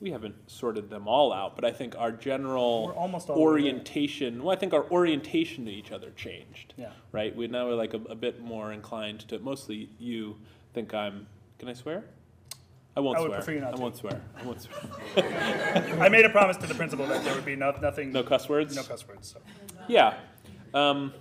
[0.03, 1.55] we haven't sorted them all out.
[1.55, 3.53] But I think our general We're almost all the way there.
[3.71, 4.43] orientation.
[4.43, 6.75] Well, I think our orientation to each other changed.
[6.77, 6.91] Yeah.
[7.13, 7.35] Right.
[7.35, 9.39] We now we're like a, a bit more inclined to.
[9.39, 10.37] Mostly, you
[10.75, 11.27] think I'm.
[11.59, 12.05] Can I swear?
[12.97, 13.39] I won't I would swear.
[13.39, 13.83] prefer you not I to.
[13.83, 14.21] won't swear.
[14.39, 14.83] I won't swear.
[16.01, 18.13] I made a promise to the principal that there would be no, nothing.
[18.13, 18.75] No cuss words.
[18.77, 19.29] No cuss words.
[19.33, 19.41] So.
[19.89, 20.19] Yeah.
[20.75, 21.15] Um,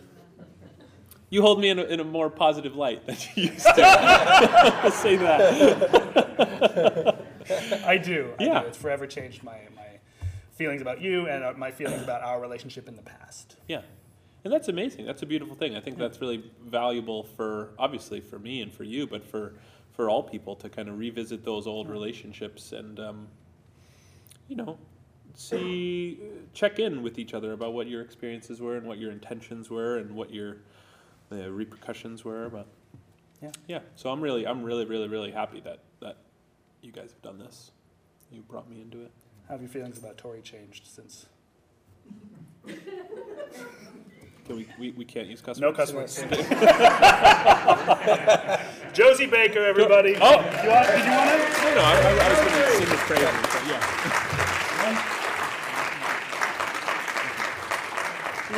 [1.29, 3.73] you hold me in a, in a more positive light than you used to.
[3.85, 6.49] I'll say that.
[7.71, 8.33] I do.
[8.39, 8.61] I Yeah.
[8.61, 8.67] do.
[8.67, 9.99] It's forever changed my, my
[10.53, 13.55] feelings about you and uh, my feelings about our relationship in the past.
[13.67, 13.81] Yeah.
[14.43, 15.05] And that's amazing.
[15.05, 15.75] That's a beautiful thing.
[15.75, 19.53] I think that's really valuable for obviously for me and for you, but for
[19.93, 23.27] for all people to kind of revisit those old relationships and um,
[24.47, 24.77] you know
[25.35, 26.19] see
[26.53, 29.97] check in with each other about what your experiences were and what your intentions were
[29.97, 30.57] and what your
[31.29, 32.49] the repercussions were.
[32.49, 32.67] But
[33.41, 33.51] Yeah.
[33.67, 33.79] yeah.
[33.95, 35.79] So I'm really I'm really really really happy that that
[36.81, 37.71] you guys have done this.
[38.31, 39.11] You brought me into it.
[39.47, 41.25] How have your feelings about Torrey changed since?
[44.45, 45.77] Can we, we, we can't use cuss No words?
[45.77, 46.17] cuss words.
[48.93, 50.15] Josie Baker, everybody.
[50.19, 50.31] Oh!
[50.31, 50.37] you
[50.69, 51.37] want, did you want to?
[51.61, 53.79] No, no, I, I, I was going to sing his praises, but yeah.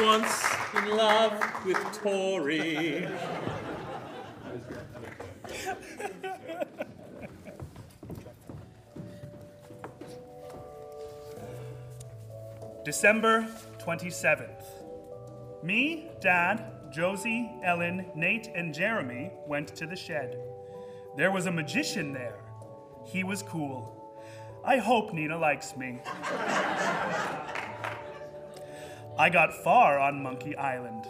[0.02, 0.44] Once
[0.78, 1.34] in love
[1.66, 3.08] with Torrey.
[12.84, 13.48] December
[13.80, 15.64] 27th.
[15.64, 20.38] Me, Dad, Josie, Ellen, Nate, and Jeremy went to the shed.
[21.16, 22.36] There was a magician there.
[23.06, 24.22] He was cool.
[24.66, 26.02] I hope Nina likes me.
[29.18, 31.06] I got far on Monkey Island.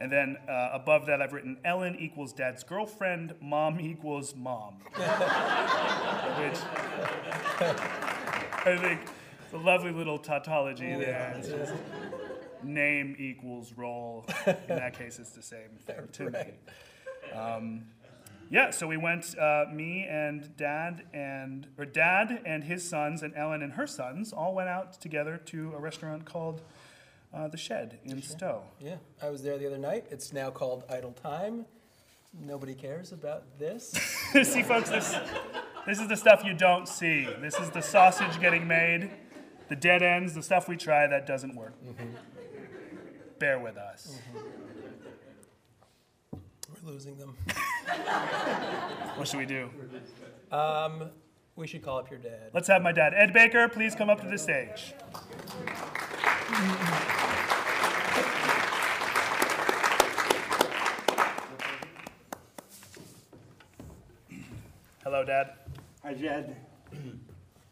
[0.00, 4.78] And then uh, above that, I've written Ellen equals dad's girlfriend, mom equals mom.
[4.94, 6.58] Which
[8.66, 9.00] I think
[9.54, 11.34] a lovely little tautology there.
[11.38, 11.72] It's just
[12.62, 14.26] name equals role.
[14.46, 16.44] In that case, it's the same thing to me.
[17.32, 17.84] Um,
[18.50, 23.34] yeah, so we went, uh, me and dad and, or dad and his sons and
[23.34, 26.60] Ellen and her sons all went out together to a restaurant called
[27.32, 28.62] uh, The Shed in Stowe.
[28.80, 30.06] Yeah, I was there the other night.
[30.10, 31.64] It's now called Idletyme.
[32.38, 33.90] Nobody cares about this.
[34.42, 35.16] see, folks, this,
[35.86, 37.28] this is the stuff you don't see.
[37.40, 39.10] This is the sausage getting made,
[39.68, 41.74] the dead ends, the stuff we try that doesn't work.
[43.38, 44.18] Bear with us.
[46.32, 47.36] We're losing them.
[49.16, 49.70] What should we do?
[50.50, 51.10] Um,
[51.54, 52.50] we should call up your dad.
[52.52, 53.14] Let's have my dad.
[53.14, 54.92] Ed Baker, please come up to the stage.
[65.04, 65.52] Hello, Dad.
[66.02, 66.56] Hi, Jed.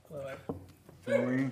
[0.08, 0.38] Hello, Ed.
[1.06, 1.50] Joey.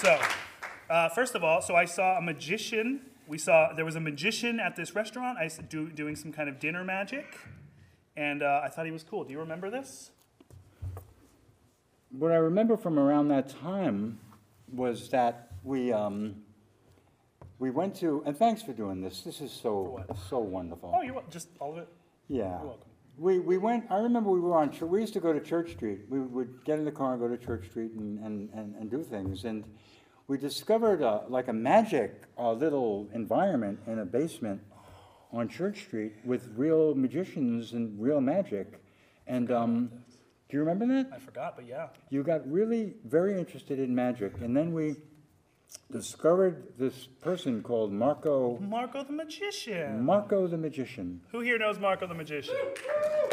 [0.00, 0.16] So,
[0.88, 3.00] uh, first of all, so I saw a magician.
[3.26, 5.38] We saw there was a magician at this restaurant.
[5.38, 7.36] I do, doing some kind of dinner magic,
[8.16, 9.24] and uh, I thought he was cool.
[9.24, 10.12] Do you remember this?
[12.10, 14.20] What I remember from around that time
[14.72, 16.36] was that we, um,
[17.58, 19.22] we went to, and thanks for doing this.
[19.22, 20.94] This is so, so wonderful.
[20.94, 21.88] Oh, you want just all of it?
[22.28, 22.44] Yeah.
[22.60, 22.87] You're welcome.
[23.18, 26.02] We, we went, I remember we were on, we used to go to Church Street.
[26.08, 28.88] We would get in the car and go to Church Street and, and, and, and
[28.88, 29.44] do things.
[29.44, 29.64] And
[30.28, 34.60] we discovered a, like a magic uh, little environment in a basement
[35.32, 38.80] on Church Street with real magicians and real magic.
[39.26, 39.90] And um,
[40.48, 41.10] do you remember that?
[41.12, 41.88] I forgot, but yeah.
[42.10, 44.32] You got really very interested in magic.
[44.40, 44.94] And then we
[45.90, 50.04] discovered this person called Marco, Marco the magician.
[50.04, 51.20] Marco the Magician.
[51.32, 52.56] Who here knows Marco the magician?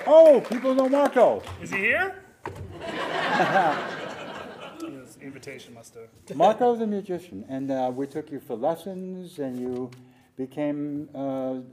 [0.08, 1.43] Oh, people know Marco.
[1.62, 2.24] Is he here?
[4.80, 6.38] His invitation must have.
[6.38, 9.91] Marco the magician, and uh, we took you for lessons, and you
[10.38, 11.19] became uh,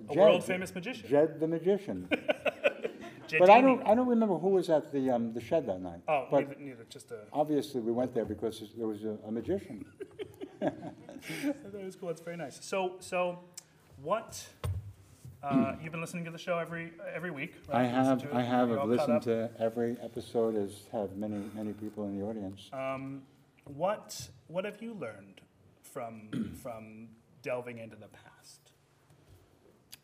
[0.09, 1.09] A world famous magician.
[1.09, 2.09] Jed the magician.
[3.39, 6.01] but I don't, I don't remember who was at the um, the shed that night.
[6.09, 6.85] Oh, but neither, neither.
[6.89, 7.21] Just a.
[7.33, 9.85] obviously we went there because there was a, a magician.
[10.63, 12.09] That was cool.
[12.09, 12.59] That's very nice.
[12.65, 13.39] So, so,
[14.03, 14.45] what?
[15.43, 17.55] Uh, you've been listening to the show every every week.
[17.69, 17.83] Right?
[17.83, 18.27] I have.
[18.33, 22.71] I have I've listened to every episode, as have many many people in the audience.
[22.73, 23.23] Um,
[23.65, 25.41] what What have you learned
[25.83, 27.09] from from
[27.43, 28.71] delving into the past?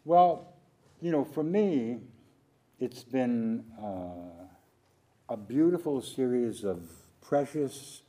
[0.05, 0.55] Well,
[1.01, 1.99] you know, for me,
[2.81, 4.47] it's been uh,
[5.29, 6.81] a beautiful series of
[7.21, 8.03] precious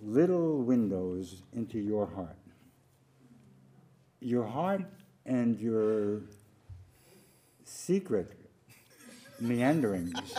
[0.00, 2.36] little windows into your heart.
[4.20, 4.84] Your heart
[5.24, 6.22] and your
[7.64, 8.32] secret
[9.40, 10.14] meanderings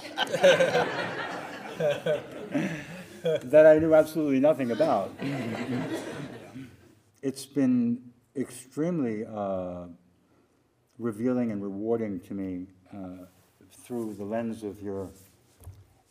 [1.78, 5.12] that I knew absolutely nothing about.
[7.24, 9.88] It's been extremely uh,
[11.00, 13.26] revealing and rewarding to me uh,
[13.84, 15.10] through the lens of your,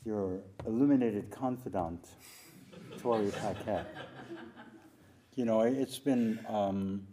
[0.05, 2.07] your illuminated confidant,
[2.99, 3.95] Torrey Paquette.
[5.35, 7.07] You know, it's been um,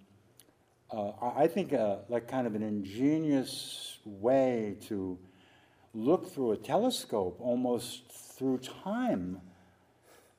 [0.91, 5.17] uh, I, I think uh, like kind of an ingenious way to
[5.93, 9.41] look through a telescope, almost through time,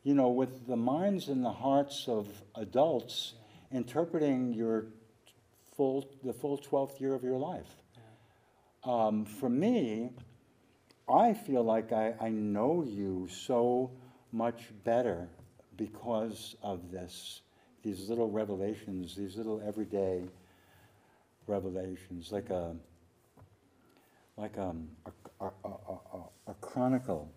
[0.02, 3.35] you know, with the minds and the hearts of adults
[3.72, 4.87] interpreting your
[5.76, 7.76] full, the full 12th year of your life.
[8.85, 10.11] Um, for me,
[11.09, 13.90] I feel like I, I know you so
[14.35, 15.29] much better
[15.77, 17.42] because of this,
[17.85, 20.23] these little revelations, these little everyday
[21.47, 22.75] revelations, like a,
[24.37, 27.31] like um, a, a, a, a, a chronicle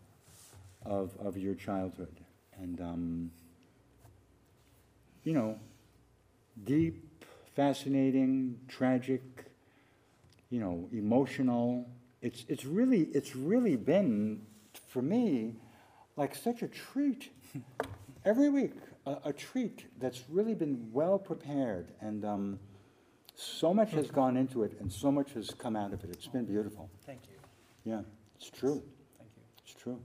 [0.86, 2.20] of, of your childhood.
[2.60, 3.32] And, um,
[5.24, 5.60] you know,
[6.64, 7.24] deep,
[7.56, 9.22] fascinating, tragic,
[10.50, 11.88] you know, emotional.
[12.24, 14.42] It's, it's really, it's really been,
[14.88, 15.58] for me,
[16.18, 17.32] like such a treat.
[18.26, 18.74] Every week,
[19.06, 21.94] a, a treat that's really been well prepared.
[22.02, 22.60] And um,
[23.36, 26.10] so much has gone into it and so much has come out of it.
[26.12, 26.90] It's been beautiful.
[27.06, 27.36] Thank you.
[27.90, 28.02] Yeah,
[28.36, 28.84] it's true.
[29.18, 29.44] Thank you.
[29.64, 30.00] It's true.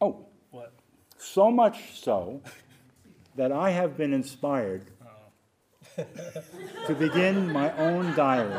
[0.00, 0.72] Oh, What?
[1.18, 2.40] so much so
[3.36, 4.86] that I have been inspired
[6.86, 8.54] to begin my own diary.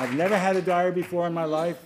[0.00, 1.78] I've never had a diary before in my life.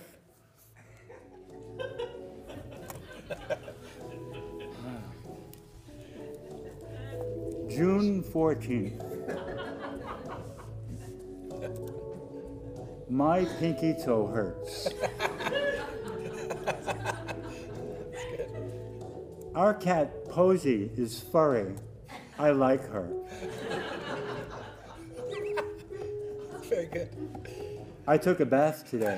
[7.69, 8.99] June 14th.
[13.09, 14.89] My pinky toe hurts.
[19.55, 21.73] Our cat Posy is furry.
[22.37, 23.09] I like her.
[26.69, 27.09] Very good.
[28.05, 29.15] I took a bath today.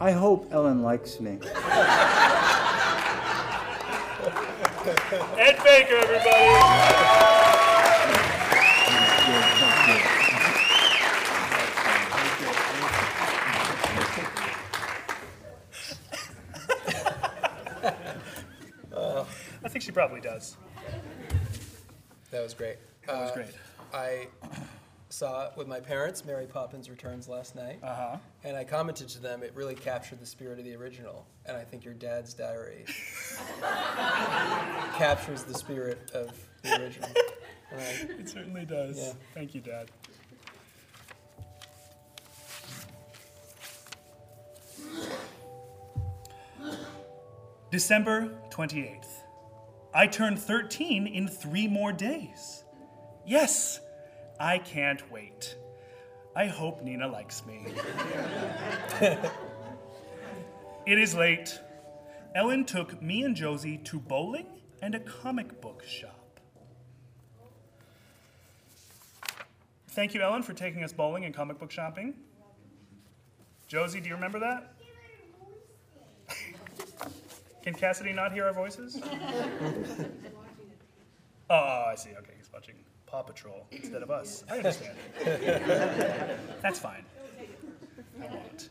[0.00, 1.38] I hope Ellen likes me.
[5.38, 6.28] Ed Baker, everybody.
[19.64, 20.56] I think she probably does.
[22.30, 22.76] That was great.
[23.06, 23.48] That was Uh, great.
[23.92, 24.28] I
[25.10, 28.16] saw it with my parents, Mary Poppins Returns last night, Uh huh.
[28.44, 31.26] and I commented to them it really captured the spirit of the original.
[31.46, 32.84] And I think your dad's diary
[34.96, 36.30] captures the spirit of
[36.62, 37.08] the original.
[37.72, 38.98] I- It certainly does.
[38.98, 39.12] Yeah.
[39.34, 39.88] Thank you, Dad.
[47.70, 49.06] December 28th.
[49.94, 52.64] I turn 13 in three more days.
[53.28, 53.80] Yes,
[54.40, 55.54] I can't wait.
[56.34, 57.66] I hope Nina likes me.
[60.86, 61.60] it is late.
[62.34, 64.46] Ellen took me and Josie to bowling
[64.80, 66.40] and a comic book shop.
[69.88, 72.14] Thank you, Ellen, for taking us bowling and comic book shopping.
[73.66, 74.72] Josie, do you remember that?
[77.62, 78.98] Can Cassidy not hear our voices?
[81.50, 82.12] oh, I see.
[82.16, 82.76] Okay, he's watching
[83.10, 84.44] Paw Patrol instead of us.
[84.50, 84.96] I understand.
[86.62, 87.04] that's fine.
[88.20, 88.68] I won't.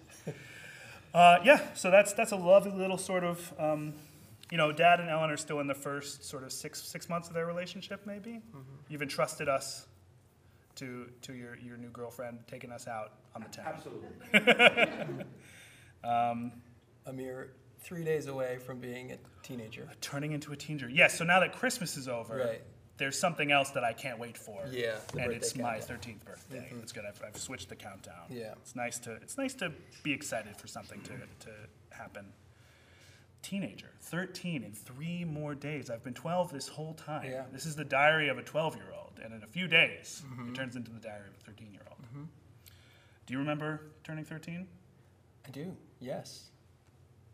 [1.14, 3.94] Uh, yeah, so that's that's a lovely little sort of, um,
[4.52, 7.28] you know, Dad and Ellen are still in the first sort of six six months
[7.28, 8.02] of their relationship.
[8.06, 8.42] Maybe
[8.90, 9.88] you've entrusted us
[10.76, 13.66] to to your your new girlfriend, taking us out on the town.
[13.68, 15.26] Absolutely.
[16.04, 19.90] a mere three days away from being a teenager.
[20.02, 20.90] Turning into a teenager.
[20.90, 21.18] Yes.
[21.18, 22.62] So now that Christmas is over, Right.
[22.98, 24.66] There's something else that I can't wait for.
[24.72, 25.98] Yeah, the and birthday it's my countdown.
[25.98, 26.68] 13th birthday.
[26.72, 26.80] Mm-hmm.
[26.84, 27.04] It's good.
[27.08, 28.26] I've, I've switched the countdown.
[28.30, 28.54] Yeah.
[28.62, 29.72] It's nice to it's nice to
[30.04, 31.52] be excited for something to to
[31.92, 32.26] happen.
[33.44, 35.90] Teenager, 13 in three more days.
[35.90, 37.30] I've been 12 this whole time.
[37.30, 37.44] Yeah.
[37.54, 40.50] This is the diary of a 12 year old, and in a few days, Mm-hmm.
[40.50, 42.02] it turns into the diary of a 13 year old.
[42.02, 42.24] Mm-hmm.
[43.26, 44.68] Do you remember turning 13?
[45.46, 46.50] I do, yes.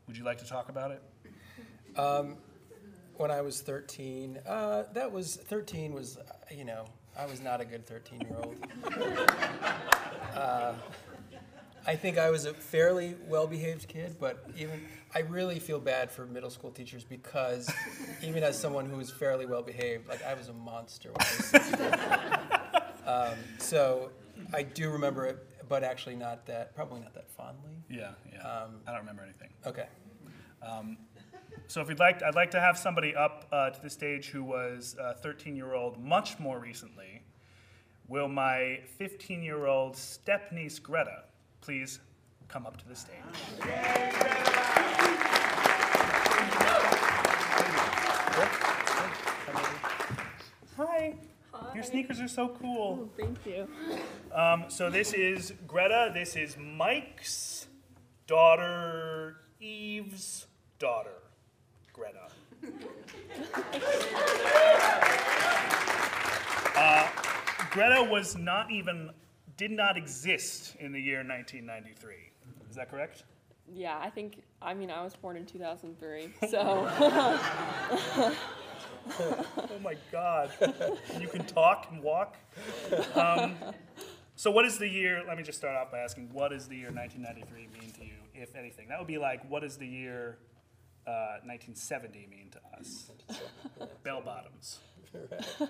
[0.07, 1.01] Would you like to talk about it?
[1.97, 2.35] Um,
[3.17, 6.21] When I was 13, uh, that was 13 was, uh,
[6.51, 6.85] you know,
[7.17, 8.55] I was not a good 13 year old.
[10.35, 10.73] uh,
[11.85, 14.81] I think I was a fairly well behaved kid, but even
[15.13, 17.71] I really feel bad for middle school teachers because
[18.23, 22.41] even as someone who was fairly well behaved, like I was a monster when I
[23.05, 24.11] was um, so
[24.53, 25.37] I do remember it,
[25.69, 27.83] but actually not that, probably not that fondly.
[27.89, 28.39] Yeah, yeah.
[28.41, 29.49] Um, I don't remember anything.
[29.65, 29.87] Okay.
[31.67, 34.43] So if you'd like, I'd like to have somebody up uh, to the stage who
[34.43, 37.23] was a 13-year-old much more recently.
[38.07, 41.23] Will my 15-year-old step-niece Greta
[41.61, 41.99] please
[42.47, 43.17] come up to the stage?
[50.77, 51.13] Hi.
[51.53, 51.73] Hi.
[51.73, 53.09] Your sneakers are so cool.
[53.17, 53.67] Thank you.
[54.31, 56.11] Um, so this is Greta.
[56.13, 57.67] This is Mike's
[58.27, 60.47] daughter, Eve's
[60.79, 61.21] daughter,
[61.93, 62.27] Greta.
[66.75, 67.07] Uh,
[67.73, 69.09] Greta was not even,
[69.57, 72.13] did not exist in the year 1993.
[72.69, 73.23] Is that correct?
[73.73, 76.87] Yeah, I think, I mean, I was born in 2003, so.
[79.17, 80.51] Oh my God.
[81.19, 82.37] you can talk and walk.
[83.15, 83.55] Um,
[84.35, 85.23] so, what is the year?
[85.27, 88.13] Let me just start off by asking, what does the year 1993 mean to you,
[88.35, 88.87] if anything?
[88.87, 90.37] That would be like, what does the year
[91.07, 93.09] uh, 1970 mean to us?
[94.03, 94.79] Bell bottoms.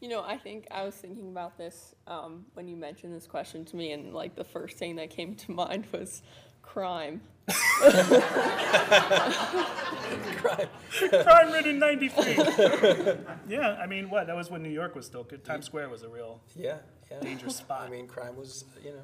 [0.00, 3.64] You know, I think I was thinking about this um, when you mentioned this question
[3.64, 6.22] to me, and like the first thing that came to mind was
[6.60, 7.22] crime.
[10.36, 10.68] Crime
[11.22, 12.36] crime ridden 93.
[13.48, 14.26] yeah, I mean, what?
[14.26, 15.44] That was when New York was still good.
[15.44, 16.42] Times Square was a real.
[16.54, 16.76] Yeah,
[17.10, 17.20] yeah.
[17.20, 17.84] Dangerous spot.
[17.86, 19.00] I mean, crime was, you know,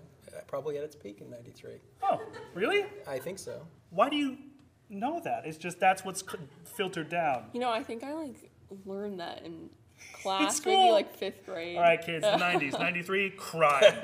[0.46, 1.80] probably at its peak in '93.
[2.02, 2.20] Oh,
[2.54, 2.84] really?
[3.08, 3.66] I think so.
[3.88, 4.36] Why do you
[4.90, 5.46] know that?
[5.46, 6.22] It's just that's what's
[6.64, 7.46] filtered down.
[7.54, 8.51] You know, I think I like
[8.86, 9.70] learned that in
[10.22, 10.76] class, school.
[10.76, 11.76] maybe like fifth grade.
[11.76, 13.94] All right, kids, the 90s, 93, crime.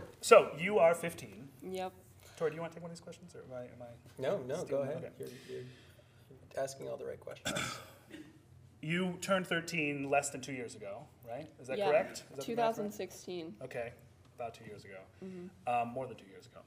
[0.20, 1.48] so, you are 15.
[1.62, 1.92] Yep.
[2.36, 3.62] Torrey, do you want to take one of these questions, or am I?
[3.62, 4.96] Am I No, no, go ahead.
[4.96, 5.08] okay.
[5.18, 7.58] You're, you're asking all the right questions.
[8.82, 11.48] you turned 13 less than two years ago, right?
[11.60, 11.90] Is that yeah.
[11.90, 12.24] correct?
[12.30, 12.90] Is that the math right?
[12.90, 13.54] 2016.
[13.62, 13.92] Okay,
[14.36, 14.98] about two years ago.
[15.24, 15.72] Mm-hmm.
[15.72, 16.60] Um, more than two years ago.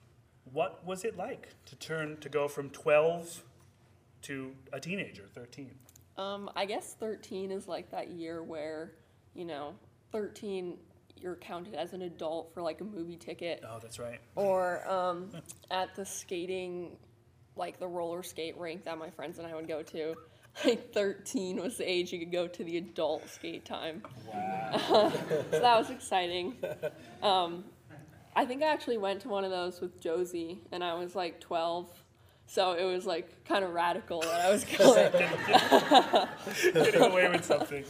[0.52, 3.44] What was it like to turn to go from 12
[4.24, 5.72] to a teenager, 13?
[6.18, 8.94] Um, I guess 13 is like that year where,
[9.34, 9.76] you know,
[10.12, 10.78] 13
[11.20, 14.20] you're counted as an adult for like a movie ticket Oh, that's right.
[14.36, 15.32] or um,
[15.72, 16.96] at the skating
[17.56, 20.14] like the roller skate rink that my friends and I would go to
[20.66, 25.12] like 13 was the age you could go to the adult skate time Wow.
[25.52, 26.56] so that was exciting
[27.24, 27.64] um,
[28.36, 31.40] I think I actually went to one of those with Josie and I was like
[31.40, 31.92] 12
[32.48, 35.12] so it was like kind of radical that I was going
[36.74, 37.84] Getting away with something.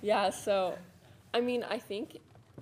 [0.00, 0.78] Yeah, so
[1.34, 2.18] I mean, I think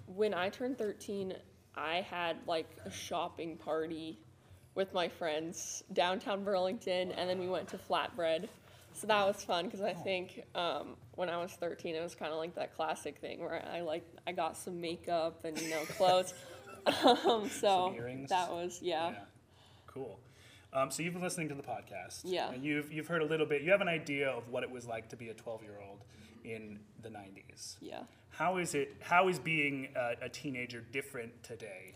[0.06, 1.34] when I turned 13,
[1.76, 4.18] I had like a shopping party
[4.74, 8.48] with my friends downtown Burlington, and then we went to Flatbread.
[8.94, 12.32] So that was fun because I think um, when I was 13, it was kind
[12.32, 15.82] of like that classic thing where I like I got some makeup and you know
[15.96, 16.34] clothes.
[17.04, 18.30] um, so Some earrings.
[18.30, 19.14] that was yeah.
[19.86, 20.18] Cool.
[20.72, 22.20] Um, so you've been listening to the podcast.
[22.24, 22.50] Yeah.
[22.50, 24.86] And you've, you've heard a little bit, you have an idea of what it was
[24.86, 26.04] like to be a 12 year old
[26.44, 27.76] in the 90s.
[27.80, 28.00] yeah.
[28.30, 31.94] How is it, how is being a, a teenager different today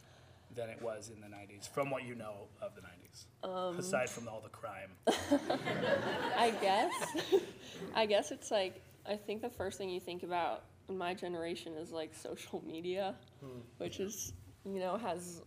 [0.57, 3.49] than it was in the 90s from what you know of the 90s?
[3.49, 4.91] Um, Aside from all the crime.
[6.37, 6.93] I guess.
[7.95, 11.75] I guess it's like I think the first thing you think about in my generation
[11.75, 13.15] is like social media,
[13.79, 14.33] which is
[14.65, 15.43] you know has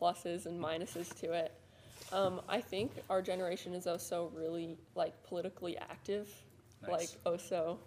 [0.00, 1.52] pluses and minuses to it.
[2.12, 6.28] Um, I think our generation is also really like politically active,
[6.82, 6.90] Nice.
[6.90, 7.78] like also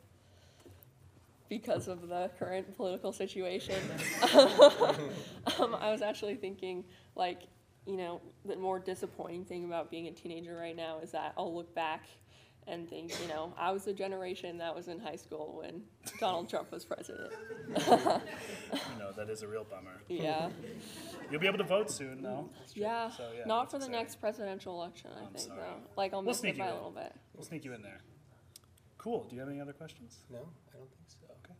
[1.50, 3.76] because of the current political situation.
[4.34, 7.42] um, I was actually thinking like
[7.86, 11.54] you know, the more disappointing thing about being a teenager right now is that I'll
[11.54, 12.06] look back
[12.72, 15.84] and think, you know, I was the generation that was in high school when
[16.20, 17.32] Donald Trump was president.
[17.68, 17.74] you
[18.98, 20.02] know, that is a real bummer.
[20.08, 20.50] Yeah.
[21.32, 22.50] You'll be able to vote soon, though.
[22.74, 23.10] Yeah.
[23.12, 24.00] So, yeah, Not for the exciting.
[24.00, 25.60] next presidential election, I I'm think, sorry.
[25.60, 25.76] though.
[25.98, 26.76] Like, I'll We'll miss sneak it you by a in.
[26.78, 27.14] little bit.
[27.36, 28.00] We'll sneak you in there.
[28.98, 29.26] Cool.
[29.30, 30.20] Do you have any other questions?
[30.32, 31.18] No, I don't think so.
[31.44, 31.56] Okay.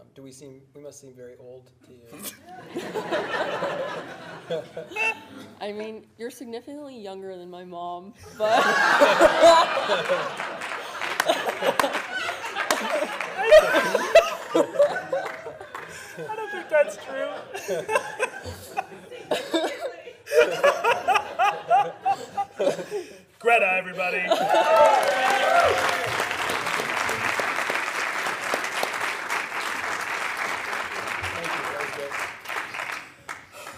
[0.00, 0.60] Um, do we seem?
[0.74, 2.06] We must seem very old to you.
[5.62, 8.62] I mean, you're significantly younger than my mom, but.
[16.18, 17.28] I don't think that's true.
[23.38, 24.20] Greta, everybody.
[24.20, 24.38] Thank you.
[31.66, 32.10] That was great.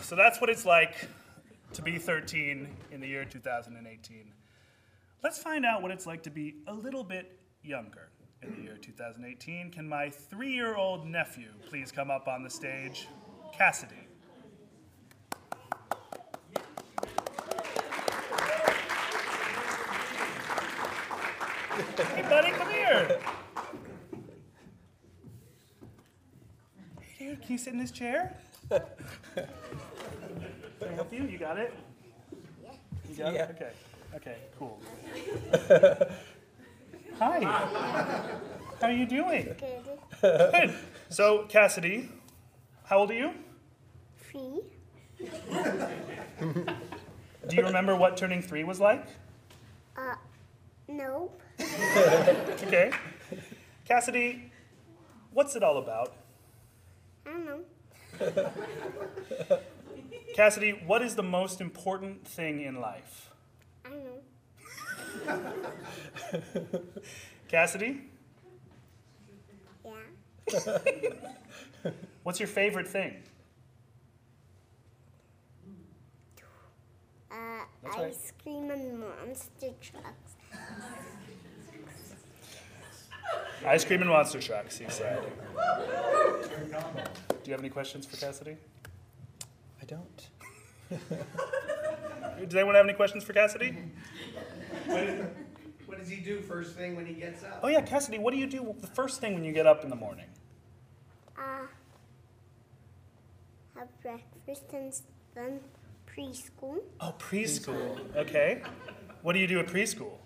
[0.02, 1.08] So that's what it's like
[1.72, 4.32] to be 13 in the year 2018.
[5.22, 8.10] Let's find out what it's like to be a little bit younger
[8.42, 9.70] in the year 2018.
[9.70, 13.08] Can my three year old nephew please come up on the stage?
[13.56, 13.94] Cassidy.
[21.96, 23.18] Hey, buddy, come here.
[27.00, 28.36] Hey, dude, can you sit in this chair?
[30.92, 31.24] Can I help you?
[31.24, 31.72] You got it?
[33.08, 33.44] You got Yeah.
[33.44, 33.56] it?
[33.56, 33.72] Okay.
[34.14, 34.78] Okay, cool.
[37.18, 37.40] Hi.
[38.78, 39.56] How are you doing?
[39.58, 40.52] Good.
[40.52, 40.74] Good.
[41.08, 42.10] So, Cassidy,
[42.84, 43.30] how old are you?
[44.18, 44.60] Three.
[47.48, 49.06] Do you remember what turning three was like?
[49.96, 50.16] Uh,
[50.88, 51.40] nope.
[52.66, 52.92] Okay.
[53.86, 54.52] Cassidy,
[55.32, 56.12] what's it all about?
[57.26, 57.62] I don't know.
[60.34, 63.30] Cassidy, what is the most important thing in life?
[63.84, 65.52] I know.
[67.48, 68.02] Cassidy,
[69.84, 70.78] Yeah.
[72.22, 73.14] what's your favorite thing?
[77.30, 77.34] Uh,
[77.82, 78.06] That's right.
[78.08, 80.36] ice cream and monster trucks.
[83.66, 85.22] Ice cream and monster trucks, he said.
[85.54, 88.56] Do you have any questions for Cassidy?
[89.82, 90.28] I don't.
[92.48, 93.76] Does anyone have any questions for Cassidy?
[95.86, 97.60] What does he do first thing when he gets up?
[97.62, 99.90] Oh yeah, Cassidy, what do you do the first thing when you get up in
[99.90, 100.24] the morning?
[101.36, 101.66] Uh,
[103.76, 104.92] have breakfast and
[105.34, 105.60] then
[106.06, 106.78] preschool.
[107.00, 107.98] Oh, preschool.
[108.16, 108.62] Okay.
[109.22, 110.18] What do you do at preschool?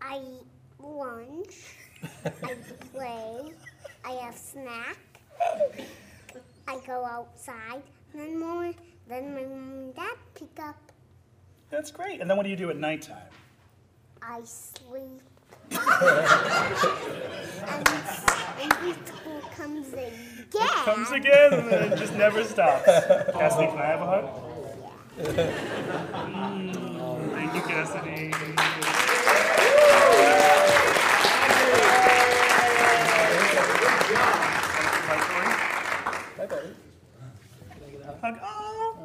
[0.00, 0.46] I eat
[0.80, 1.76] lunch.
[2.24, 2.54] I
[2.92, 3.52] play.
[4.04, 4.98] I have snack.
[6.68, 7.82] I go outside.
[8.14, 8.72] Then more.
[9.08, 10.92] Then my mom and dad pick up.
[11.70, 12.20] That's great.
[12.20, 13.16] And then what do you do at nighttime?
[14.20, 15.22] I sleep.
[15.70, 15.80] and,
[18.60, 20.46] and preschool comes again.
[20.84, 22.84] Comes again and then it just never stops.
[22.84, 24.52] Cassidy, can I have a hug?
[26.34, 29.08] Mm, thank you, Cassidy.
[38.22, 38.38] Hug.
[38.40, 38.96] Oh.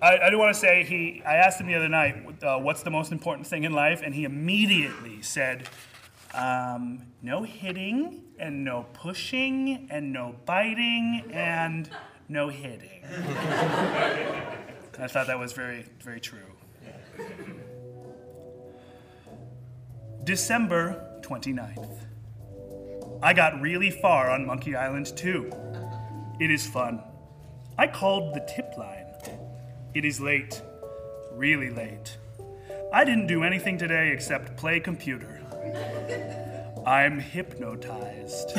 [0.00, 1.22] I, I do want to say he.
[1.26, 4.14] I asked him the other night, uh, "What's the most important thing in life?" And
[4.14, 5.68] he immediately said,
[6.32, 11.90] um, "No hitting, and no pushing, and no biting, and
[12.28, 13.04] no hitting."
[14.98, 16.40] I thought that was very, very true.
[20.24, 22.06] December 29th.
[23.22, 25.50] I got really far on Monkey Island too.
[26.40, 27.02] It is fun.
[27.78, 29.06] I called the tip line.
[29.94, 30.60] It is late.
[31.32, 32.16] Really late.
[32.92, 35.36] I didn't do anything today except play computer.
[36.86, 38.52] I'm hypnotized.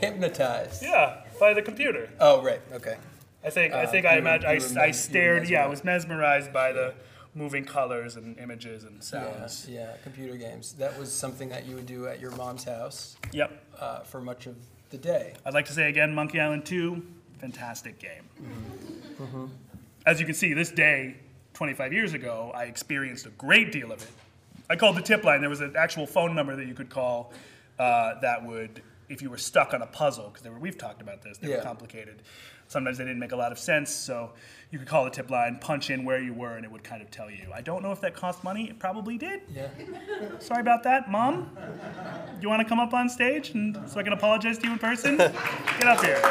[0.00, 0.82] Hypnotized.
[0.82, 2.08] yeah, by the computer.
[2.20, 2.60] Oh, right.
[2.72, 2.96] Okay.
[3.44, 5.48] I think I Uh, think I imagine I, were I mes- you were stared.
[5.48, 6.94] Yeah, I was mesmerized by the
[7.34, 9.66] moving colors and images and Yeah, sounds.
[9.68, 10.72] yeah, computer games.
[10.74, 13.50] That was something that you would do at your mom's house Yep.
[13.78, 14.56] uh, for much of
[14.90, 15.34] the day.
[15.46, 17.02] I'd like to say again, Monkey Island 2,
[17.38, 18.28] fantastic game.
[19.20, 19.46] Mm-hmm.
[20.06, 21.16] As you can see, this day,
[21.54, 24.10] 25 years ago, I experienced a great deal of it.
[24.68, 25.40] I called the tip line.
[25.40, 27.32] There was an actual phone number that you could call
[27.78, 31.38] uh, that would, if you were stuck on a puzzle, because we've talked about this,
[31.38, 32.22] they were complicated.
[32.70, 34.30] Sometimes they didn't make a lot of sense, so
[34.70, 37.02] you could call the tip line, punch in where you were, and it would kind
[37.02, 37.48] of tell you.
[37.52, 38.70] I don't know if that cost money.
[38.70, 39.40] It probably did.
[39.52, 39.66] Yeah.
[40.38, 41.50] Sorry about that, Mom.
[42.40, 44.78] You want to come up on stage and so I can apologize to you in
[44.78, 45.16] person?
[45.16, 45.34] Get
[45.82, 46.22] up here.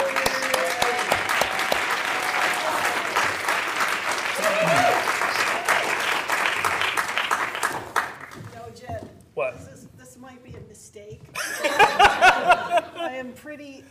[8.56, 9.10] No, Jed.
[9.34, 9.58] What?
[9.60, 11.20] This, is, this might be a mistake.
[11.36, 13.84] I am pretty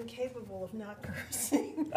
[0.00, 1.86] incapable of not cursing.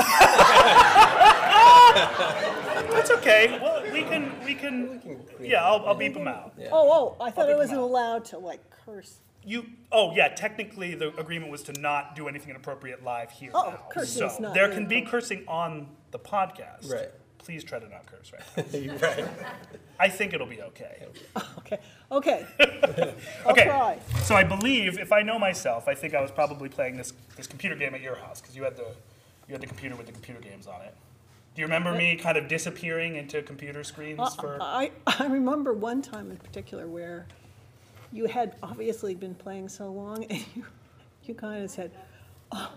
[2.92, 3.60] That's okay.
[3.62, 5.02] Well, we can, we can.
[5.40, 6.54] Yeah, I'll, I'll beep them out.
[6.72, 9.20] Oh, oh, I thought I wasn't allowed to like curse.
[9.44, 9.66] You.
[9.92, 10.30] Oh, yeah.
[10.30, 13.52] Technically, the agreement was to not do anything inappropriate live here.
[13.54, 13.80] Oh, now.
[13.92, 16.92] cursing is so not there can be cursing on the podcast.
[16.92, 17.12] Right.
[17.46, 18.80] Please try to not curse right now.
[18.80, 19.26] You're right.
[20.00, 21.06] I think it'll be okay.
[21.60, 21.80] Okay,
[22.12, 22.46] okay.
[23.46, 23.64] I'll Okay.
[23.66, 24.00] try.
[24.24, 27.48] So I believe, if I know myself, I think I was probably playing this, this
[27.48, 28.86] computer game at your house because you had the
[29.48, 30.94] you had the computer with the computer games on it.
[31.56, 34.58] Do you remember me kind of disappearing into computer screens Uh, for?
[34.62, 37.26] I, I remember one time in particular where
[38.12, 40.66] you had obviously been playing so long and you,
[41.24, 41.92] you kind of said,
[42.52, 42.72] oh,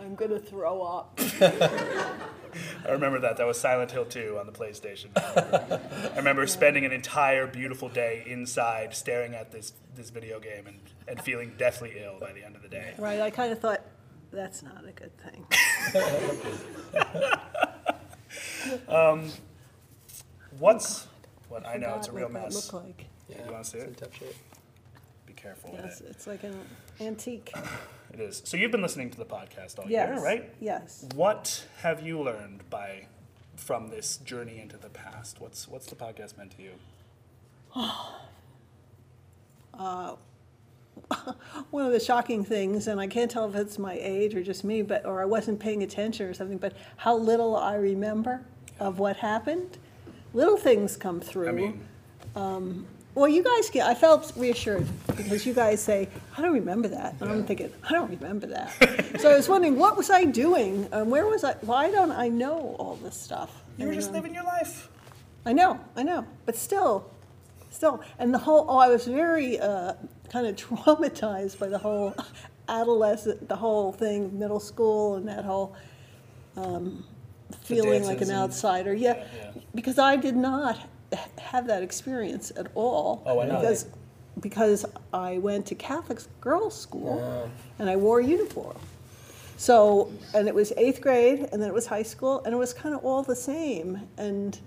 [0.00, 1.18] I'm going to throw up.
[1.40, 3.36] I remember that.
[3.36, 5.08] That was Silent Hill 2 on the PlayStation.
[5.16, 10.78] I remember spending an entire beautiful day inside staring at this, this video game and,
[11.08, 12.94] and feeling deathly ill by the end of the day.
[12.98, 13.82] Right, I kind of thought,
[14.32, 15.46] that's not a good thing.
[18.88, 19.30] Um,
[20.58, 21.10] what's oh,
[21.48, 22.72] what I know it's a real mess.
[22.72, 23.06] looked like.
[23.28, 23.88] Yeah, You wanna see it's it?
[23.88, 24.34] in tough shape.
[25.26, 26.06] Be careful with it.
[26.10, 26.58] it's like an
[27.00, 27.52] antique.
[28.14, 28.40] It is.
[28.46, 30.16] So you've been listening to the podcast all Yes.
[30.16, 30.50] year, right?
[30.60, 31.04] Yes.
[31.14, 33.08] What have you learned by
[33.56, 35.38] from this journey into the past?
[35.40, 36.70] What's what's the podcast meant to you?
[39.74, 40.14] uh,
[41.70, 44.64] one of the shocking things, and I can't tell if it's my age or just
[44.64, 48.42] me, but or I wasn't paying attention or something, but how little I remember
[48.80, 49.78] of what happened.
[50.32, 51.48] Little things come through.
[51.48, 51.80] I mean,
[52.34, 56.06] Um, well, you guys get, I felt reassured because you guys say,
[56.36, 57.14] I don't remember that.
[57.18, 59.20] And I'm thinking, I don't remember that.
[59.20, 60.86] so I was wondering, what was I doing?
[60.92, 61.54] Um, where was I?
[61.62, 63.62] Why don't I know all this stuff?
[63.78, 64.90] you were just um, living your life.
[65.46, 67.10] I know, I know, but still,
[67.70, 68.66] still, and the whole.
[68.68, 69.94] Oh, I was very uh,
[70.28, 72.14] kind of traumatized by the whole
[72.68, 75.74] adolescent, the whole thing, middle school, and that whole
[76.56, 77.02] um,
[77.62, 78.92] feeling like dances an and- outsider.
[78.92, 79.52] Yeah, yeah.
[79.74, 80.78] because I did not
[81.38, 83.22] have that experience at all.
[83.26, 83.60] Oh, I know.
[83.60, 83.86] Because
[84.40, 88.76] because I went to Catholic girls' school and I wore a uniform.
[89.56, 92.74] So, and it was eighth grade, and then it was high school, and it was
[92.74, 94.58] kind of all the same, and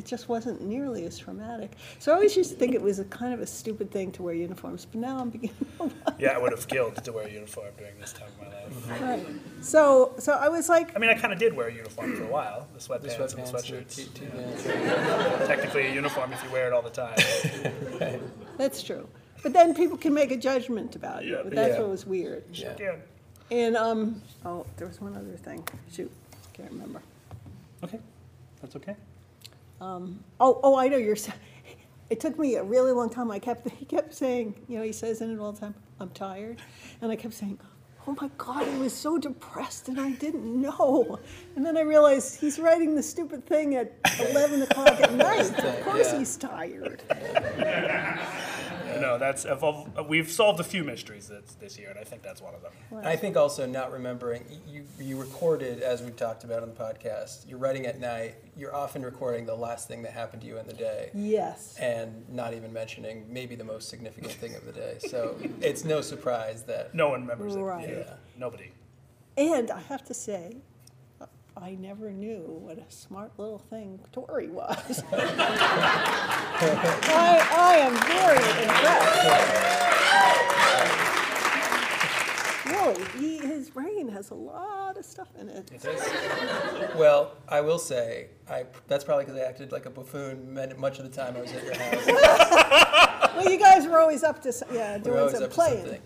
[0.00, 1.72] it just wasn't nearly as traumatic.
[1.98, 4.22] So I always used to think it was a kind of a stupid thing to
[4.22, 5.54] wear uniforms, but now I'm beginning.
[5.78, 8.54] To Yeah, I would have killed to wear a uniform during this time of my
[8.54, 9.00] life.
[9.02, 9.26] right.
[9.60, 12.24] So, so I was like, I mean, I kind of did wear a uniform for
[12.24, 13.94] a while, the sweatpants, The and the sweatshirts.
[13.96, 14.26] t- t-
[14.66, 15.44] yeah.
[15.46, 17.18] Technically a uniform if you wear it all the time.
[18.56, 19.06] that's true.
[19.42, 21.34] But then people can make a judgment about you.
[21.36, 21.42] Yeah.
[21.44, 21.80] But that's Yeah.
[21.80, 22.44] what was weird.
[22.54, 22.74] Yeah.
[22.80, 22.96] Yeah.
[23.50, 25.62] And um, oh, there was one other thing.
[25.92, 26.10] Shoot,
[26.54, 27.02] can't remember.
[27.84, 27.98] Okay,
[28.62, 28.94] that's okay.
[29.80, 31.16] Um, oh, oh, I know you're.
[32.10, 33.30] It took me a really long time.
[33.30, 36.10] I kept he kept saying, you know, he says in it all the time, "I'm
[36.10, 36.58] tired,"
[37.00, 37.60] and I kept saying,
[38.04, 41.20] "Oh my God, he was so depressed, and I didn't know."
[41.54, 45.56] And then I realized he's writing the stupid thing at 11 o'clock at night.
[45.56, 46.18] Of course, Yeah.
[46.18, 47.00] he's tired.
[49.00, 52.40] No, that's of we've solved a few mysteries this, this year, and I think that's
[52.40, 52.72] one of them.
[53.04, 57.48] I think also not remembering, you, you recorded, as we've talked about on the podcast,
[57.48, 60.66] you're writing at night, you're often recording the last thing that happened to you in
[60.66, 61.10] the day.
[61.14, 61.76] Yes.
[61.78, 64.98] And not even mentioning maybe the most significant thing of the day.
[65.08, 67.60] So it's no surprise that, No one remembers it.
[67.60, 67.88] Right.
[67.88, 68.70] Yeah, nobody.
[69.36, 70.56] And I have to say,
[71.56, 75.02] I never knew what a smart little thing Torrey was.
[75.12, 75.18] I,
[77.52, 80.30] I am very impressed.
[82.66, 85.70] Really, he, his brain has a lot of stuff in it.
[85.72, 86.94] it does.
[86.96, 91.04] well, I will say, I, that's probably because I acted like a buffoon much of
[91.04, 92.06] the time I was at your house.
[93.36, 95.50] Well, you guys were always up to s- yeah We were doing always some up
[95.50, 96.02] to playing, something.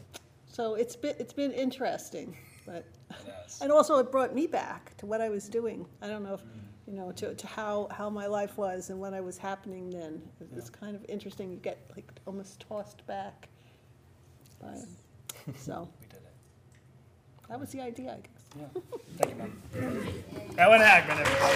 [0.46, 2.36] so it's been it's been interesting,
[2.66, 2.84] but
[3.26, 3.60] Yes.
[3.62, 5.86] and also it brought me back to what I was doing.
[6.02, 6.48] I don't know if mm.
[6.86, 10.20] you know to, to how how my life was and what I was happening then.
[10.40, 11.50] It was kind of interesting.
[11.50, 13.48] You get like almost tossed back.
[14.60, 14.76] By,
[15.58, 16.34] so We did it.
[17.48, 18.44] that was the idea, I guess.
[18.58, 18.82] Yeah.
[19.18, 19.52] Thank you, Mom.
[20.58, 21.54] Ellen Hagman, everybody.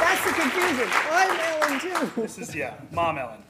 [0.00, 0.88] That's the confusion.
[1.10, 2.20] I'm Ellen too.
[2.22, 3.42] This is, yeah, Mom Ellen.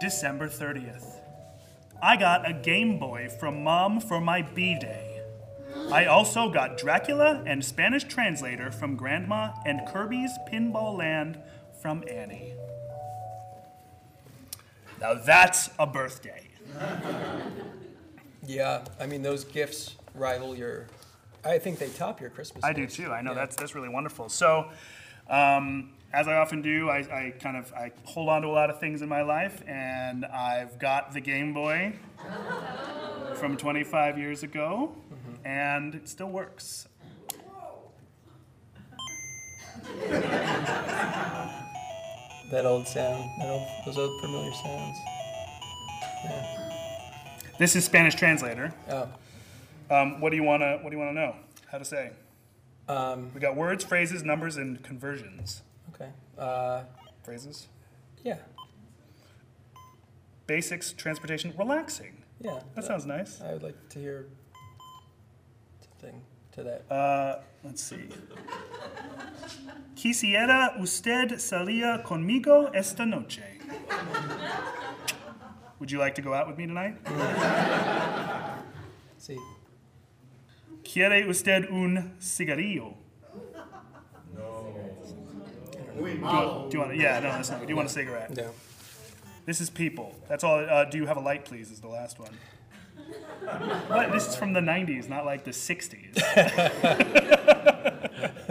[0.00, 1.20] December 30th.
[2.02, 5.20] I got a Game Boy from Mom for my B Day.
[5.92, 11.38] I also got Dracula and Spanish Translator from Grandma and Kirby's Pinball Land
[11.80, 12.54] from Annie.
[15.00, 16.48] Now that's a birthday.
[18.46, 20.86] Yeah, I mean, those gifts rival your,
[21.44, 22.64] I think they top your Christmas.
[22.64, 23.12] I do too.
[23.12, 23.34] I know Yeah.
[23.40, 24.28] that's that's really wonderful.
[24.30, 24.70] So,
[25.28, 28.70] um, as I often do, I, I kind of I hold on to a lot
[28.70, 31.94] of things in my life, and I've got the Game Boy
[33.36, 34.92] from 25 years ago,
[35.44, 36.88] and it still works.
[42.50, 44.96] That old sound, that old, those old familiar sounds.
[46.24, 46.70] Yeah.
[47.58, 48.72] This is Spanish Translator.
[48.88, 49.08] Oh,
[49.90, 51.36] Um, what do you wanna What do you wanna know?
[51.70, 52.10] How to say?
[52.88, 55.62] um, We got words, phrases, numbers, and conversions.
[56.00, 56.10] Okay.
[56.38, 56.82] Uh,
[57.22, 57.68] Phrases.
[58.24, 58.36] yeah,
[60.46, 62.24] Basics, transportation, relaxing.
[62.40, 62.60] yeah.
[62.74, 63.40] That sounds nice.
[63.40, 64.26] I would like to hear
[65.80, 66.22] something
[66.52, 66.90] to that.
[66.90, 68.08] Uh, let's see.
[69.94, 73.42] Quisiera usted salir conmigo esta noche.
[75.78, 76.96] Would you like to go out with me tonight?
[79.18, 79.38] See,
[80.82, 82.94] ¿Quiere usted un cigarrillo?
[86.04, 86.96] Do you, do you want?
[86.96, 87.60] Yeah, no, that's not.
[87.62, 88.34] Do you want a cigarette?
[88.36, 88.50] no.
[89.46, 90.14] This is people.
[90.28, 90.58] That's all.
[90.58, 91.70] Uh, do you have a light, please?
[91.70, 92.32] Is the last one.
[93.88, 94.12] What?
[94.12, 96.16] This is from the '90s, not like the '60s.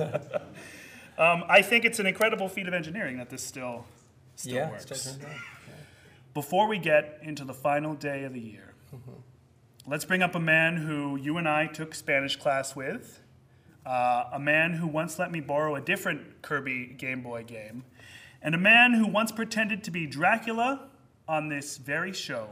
[1.18, 3.86] um, I think it's an incredible feat of engineering that this still
[4.36, 4.86] Still yeah, works.
[4.86, 5.34] still turns.
[6.34, 8.74] Before we get into the final day of the year,
[9.88, 13.20] let's bring up a man who you and I took Spanish class with,
[13.86, 17.84] uh, a man who once let me borrow a different Kirby Game Boy game,
[18.42, 20.88] and a man who once pretended to be Dracula
[21.28, 22.50] on this very show,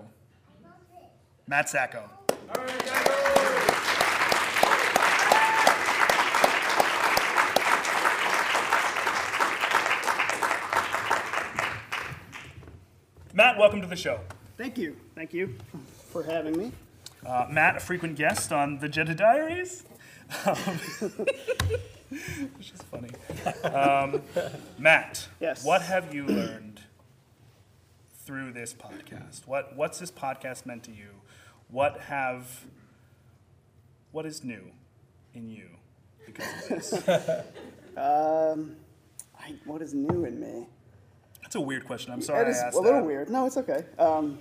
[1.48, 2.10] Matt Sacco.
[13.34, 14.20] Matt, welcome to the show.
[14.58, 14.96] Thank you.
[15.14, 15.54] Thank you
[16.12, 16.72] for having me.
[17.24, 19.84] Uh, Matt, a frequent guest on the Jedediah Diaries.
[22.58, 23.10] Which is funny.
[23.64, 24.22] Um,
[24.78, 25.64] Matt, Yes.
[25.66, 26.82] what have you learned
[28.26, 29.46] through this podcast?
[29.48, 31.10] What What's this podcast meant to you?
[31.70, 32.66] What have
[34.12, 34.72] What is new
[35.34, 35.70] in you
[36.26, 37.44] because of this?
[37.98, 38.76] Um,
[39.40, 40.68] I, what is new in me?
[41.42, 42.12] That's a weird question.
[42.14, 43.06] I'm sorry It is I asked a little that.
[43.08, 43.28] weird.
[43.32, 43.86] No, it's okay.
[43.98, 44.38] Um,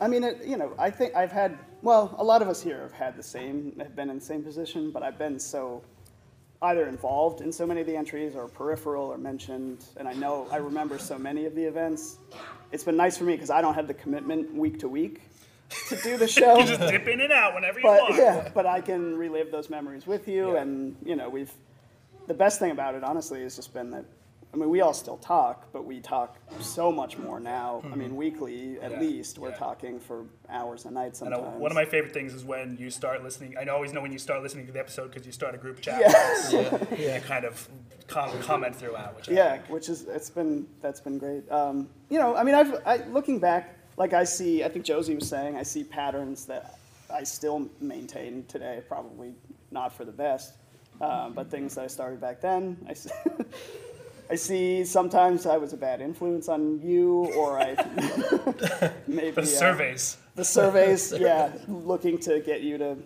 [0.00, 2.80] I mean, it, you know, I think I've had, well, a lot of us here
[2.80, 5.82] have had the same, have been in the same position, but I've been so
[6.62, 10.46] either involved in so many of the entries or peripheral or mentioned, and I know,
[10.50, 12.18] I remember so many of the events.
[12.72, 15.22] It's been nice for me because I don't have the commitment week to week
[15.88, 16.58] to do the show.
[16.58, 18.16] you just dip in and out whenever you want.
[18.16, 21.52] yeah, but I can relive those memories with you, and you know, we've.
[22.26, 24.06] The best thing about it, honestly, has just been that.
[24.54, 27.82] I mean, we all still talk, but we talk so much more now.
[27.92, 29.56] I mean, weekly at Yeah, least, we're yeah.
[29.56, 31.60] talking for hours a night I know sometimes.
[31.60, 33.56] one of my favorite things is when you start listening.
[33.58, 35.80] I always know when you start listening to the episode because you start a group
[35.80, 35.98] chat.
[36.00, 36.52] Yes.
[36.52, 36.78] Yeah.
[37.16, 37.68] You kind of
[38.06, 41.50] com- comment throughout, which I yeah, which is it's been that's been great.
[41.50, 44.62] Um, you know, I mean, I've I, looking back, like I see.
[44.62, 46.78] I think Josie was saying, I see patterns that
[47.12, 48.82] I still maintain today.
[48.86, 49.34] Probably
[49.72, 50.54] not for the best,
[51.00, 52.76] uh, but things that I started back then.
[52.88, 53.10] I see,
[54.30, 57.74] I see sometimes I was a bad influence on you, or I
[59.06, 60.16] maybe The uh, surveys.
[60.34, 62.96] The surveys, yeah, looking to get you to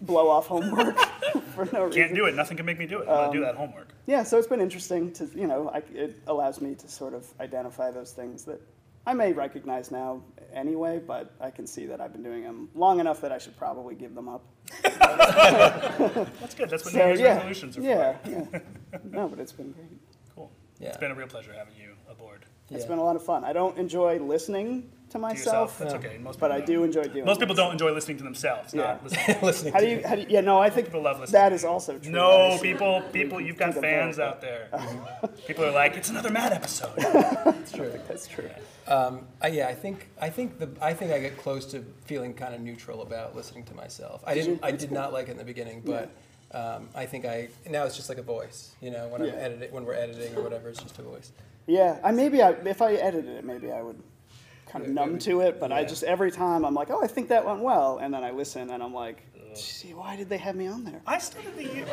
[0.00, 0.96] blow off homework
[1.54, 2.02] for no reason.
[2.02, 2.34] Can't do it.
[2.34, 3.08] Nothing can make me do it.
[3.08, 3.88] I'm gonna do Um, that homework.
[4.06, 7.26] Yeah, so it's been interesting to, you know, I, it allows me to sort of
[7.40, 8.60] identify those things that
[9.06, 10.22] I may recognize now
[10.54, 13.56] anyway, but I can see that I've been doing them long enough that I should
[13.58, 14.42] probably give them up.
[14.82, 16.70] That's good.
[16.70, 18.30] That's what So, New Year's yeah, resolutions are yeah, for.
[18.30, 18.58] yeah.
[19.04, 19.86] No, but it's been great.
[20.78, 20.84] Cool.
[20.84, 20.88] Yeah.
[20.90, 22.44] It's been a real pleasure having you aboard.
[22.70, 22.88] It's Yeah.
[22.90, 23.44] been a lot of fun.
[23.44, 26.18] I don't enjoy listening to myself, yourself, that's okay.
[26.18, 26.66] Most but people I don't.
[26.66, 27.24] do enjoy doing it.
[27.26, 27.40] Most it.
[27.40, 29.36] people don't enjoy listening to themselves, not listening.
[29.42, 31.40] Listening How to do you, how do you, yeah, no, I think People love listening.
[31.40, 32.08] that is also true.
[32.10, 32.72] I No, see.
[32.72, 34.68] people, people, you've got Think of fans out there.
[35.46, 36.96] People are like, it's another Matt episode.
[36.96, 37.92] That's true.
[38.08, 38.50] That's true.
[38.88, 42.34] Um, I, yeah, I think I think the I think I get close to feeling
[42.34, 44.22] kind of neutral about listening to myself.
[44.26, 46.10] I didn't I did not like it in the beginning, but
[46.52, 48.74] um, I think I now it's just like a voice.
[48.80, 49.34] You know, when I'm Yeah.
[49.34, 51.32] editing, when we're editing or whatever, it's just a voice.
[51.66, 54.00] Yeah, I maybe I, if I edited it, maybe I would
[54.66, 55.58] kind of numb to it.
[55.58, 58.22] But I just every time I'm like, oh, I think that went well, and then
[58.22, 59.22] I listen and I'm like,
[59.54, 61.00] gee, why did they have me on there?
[61.06, 61.86] I started the year.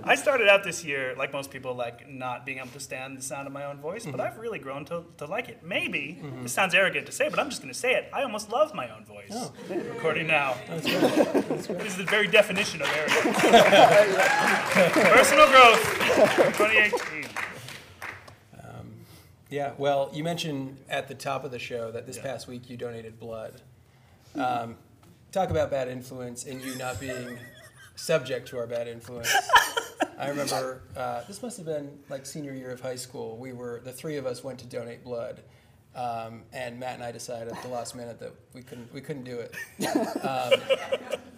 [0.04, 3.22] I started out this year, like most people, like not being able to stand the
[3.22, 4.20] sound of my own voice, but mm-hmm.
[4.20, 5.62] I've really grown to, to like it.
[5.62, 6.42] Maybe mm-hmm.
[6.42, 8.08] this sounds arrogant to say, but I'm just going to say it.
[8.12, 9.30] I almost love my own voice.
[9.32, 9.52] Oh.
[9.68, 10.56] Recording now.
[10.68, 13.38] This is the very definition of arrogance.
[14.92, 15.82] Personal growth,
[16.56, 17.24] 2018.
[18.62, 18.90] Um,
[19.50, 22.22] yeah, well, you mentioned at the top of the show that this Yeah.
[22.22, 23.60] past week you donated blood.
[24.36, 24.40] Mm-hmm.
[24.40, 24.76] Um,
[25.32, 27.38] talk about bad influence and you not being
[27.96, 29.32] subject to our bad influence.
[30.18, 33.36] I remember uh, this must have been like senior year of high school.
[33.36, 35.42] We were the three of us went to donate blood,
[35.94, 39.24] um, and Matt and I decided at the last minute that we couldn't we couldn't
[39.24, 39.54] do it.
[40.24, 40.52] Um,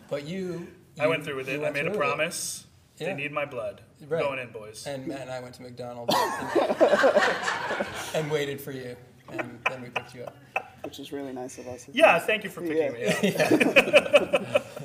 [0.08, 0.66] but you,
[0.98, 1.62] I went through with it.
[1.62, 2.66] I made a promise.
[2.96, 3.14] They Yeah.
[3.14, 3.80] need my blood.
[4.06, 4.22] Right.
[4.22, 4.86] Going in, boys.
[4.86, 8.94] And Matt and I went to McDonald's and, and waited for you,
[9.38, 10.36] and then we picked you up.
[10.84, 11.86] Which is really nice of us.
[11.92, 13.20] yeah, thank you for picking Yeah.
[13.22, 14.66] me up.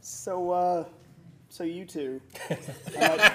[0.00, 0.84] So, uh,
[1.48, 2.20] so you two,
[2.50, 3.30] uh,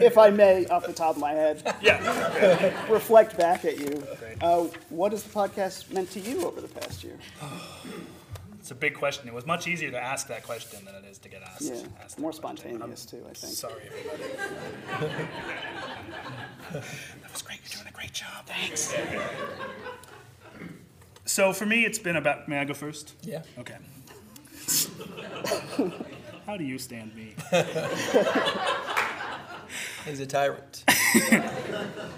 [0.00, 2.90] if I may, off the top of my head, Yeah.
[2.90, 4.02] reflect back at you.
[4.40, 7.18] Uh, what has the podcast meant to you over the past year?
[8.58, 9.28] It's a big question.
[9.28, 11.62] It was much easier to ask that question than it is to get asked.
[11.62, 12.56] Yeah, asked that more question.
[12.56, 13.52] spontaneous too, I think.
[13.54, 14.24] Sorry, everybody.
[16.72, 17.60] that was great.
[17.64, 18.46] You're doing a great job.
[18.46, 18.94] Thanks.
[21.24, 22.48] So for me, it's been about.
[22.48, 23.14] May I go first?
[23.22, 23.42] Yeah.
[23.58, 23.76] Okay.
[26.46, 27.34] How do you stand me?
[30.04, 30.84] He's a tyrant.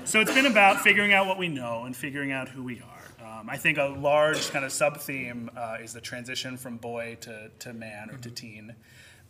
[0.05, 3.00] So it's been about figuring out what we know and figuring out who we are.
[3.41, 7.17] Um, I think a large kind of sub theme uh, is the transition from boy
[7.23, 8.75] to, to man or to teen.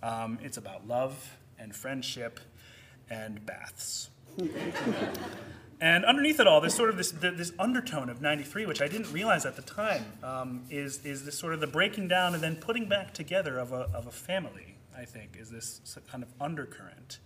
[0.03, 2.41] Um, it's about love and friendship
[3.09, 4.11] and baths.
[5.83, 8.87] And underneath it all, there's sort of this, th- this undertone of 93, which I
[8.87, 12.43] didn't realize at the time, um, is, is this sort of the breaking down and
[12.43, 15.81] then putting back together of a, of a family, I think, is this
[16.13, 17.19] kind of undercurrent.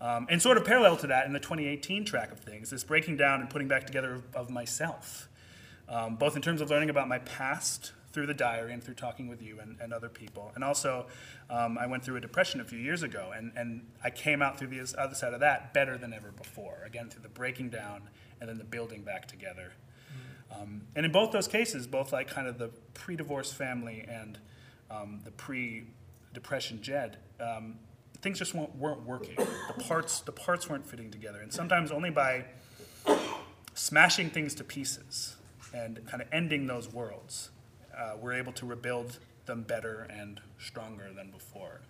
[0.00, 3.18] Um, and sort of parallel to that in the 2018 track of things, this breaking
[3.18, 5.28] down and putting back together of, of myself,
[5.88, 9.26] um, both in terms of learning about my past through the diary and through talking
[9.26, 10.52] with you and, and other people.
[10.54, 11.06] And also,
[11.48, 14.58] um, I went through a depression a few years ago, and, and I came out
[14.58, 16.82] through the other side of that better than ever before.
[16.84, 18.08] Again, through the breaking down
[18.40, 19.72] and then the building back together.
[20.54, 24.38] Um, and in both those cases, both like kind of the pre divorce family and
[24.90, 25.84] um, the pre
[26.34, 27.76] depression Jed, um,
[28.20, 29.36] things just weren't, weren't working.
[29.36, 31.40] The parts, the parts weren't fitting together.
[31.40, 32.44] And sometimes only by
[33.74, 35.36] smashing things to pieces
[35.72, 37.50] and kind of ending those worlds,
[37.96, 41.80] uh, we're able to rebuild them better and stronger than before.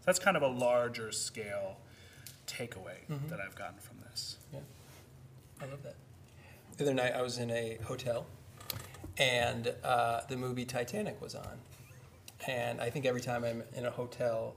[0.00, 1.78] So that's kind of a larger scale
[2.46, 3.28] takeaway Mhm.
[3.28, 4.36] that I've gotten from this.
[4.52, 4.60] Yeah,
[5.60, 5.94] I love that.
[6.76, 8.26] The other night, I was in a hotel,
[9.16, 11.60] and uh, the movie Titanic was on.
[12.46, 14.54] And I think every time I'm in a hotel,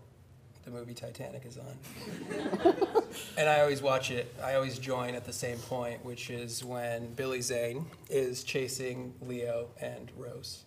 [0.68, 2.76] the movie Titanic is on.
[3.38, 4.34] and I always watch it.
[4.44, 9.70] I always join at the same point, which is when Billy Zane is chasing Leo
[9.80, 10.66] and Rose,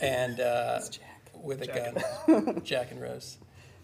[0.00, 0.78] and uh,
[1.34, 2.26] with a Jack.
[2.26, 3.38] gun, Jack and Rose.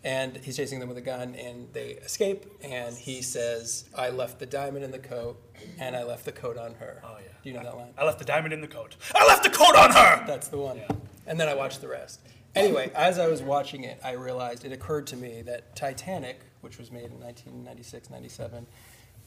[0.04, 2.44] And he's chasing them with a gun, and they escape.
[2.62, 5.42] And he says, "I left the diamond in the coat,
[5.80, 7.32] and I left the coat on her." Oh yeah.
[7.42, 7.90] Do you know that line?
[7.98, 8.94] I left the diamond in the coat.
[9.14, 10.24] I left the coat on her!
[10.26, 10.80] That's the one.
[11.26, 12.20] And then I watched the rest.
[12.54, 16.78] Anyway, as I was watching it, I realized it occurred to me that Titanic, which
[16.78, 18.66] was made in 1996, 97,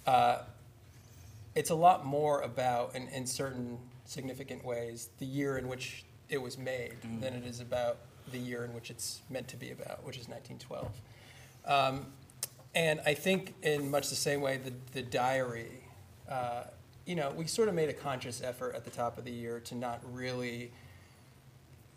[0.06, 0.40] uh,
[1.54, 6.42] it's a lot more about, in, in certain significant ways, the year in which it
[6.42, 7.98] was made than it is about
[8.32, 10.92] the year in which it's meant to be about, which is 1912.
[11.66, 12.06] Um,
[12.76, 15.84] and I think, in much the same way, the, the diary,
[16.30, 16.64] uh,
[17.06, 19.60] you know, we sort of made a conscious effort at the top of the year
[19.62, 20.72] to not really,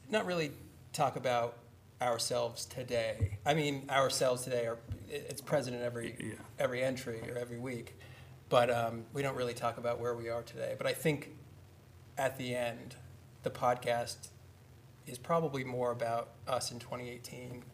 [0.09, 0.53] not really
[0.93, 1.57] talk about
[2.01, 3.39] ourselves today.
[3.45, 4.79] I mean, ourselves today are
[5.09, 7.99] it's present in every every entry or every week,
[8.49, 10.75] but um, we don't really talk about where we are today.
[10.79, 11.31] But I think
[12.17, 12.97] at the end,
[13.43, 14.29] the podcast
[15.07, 17.65] is probably more about us in 2018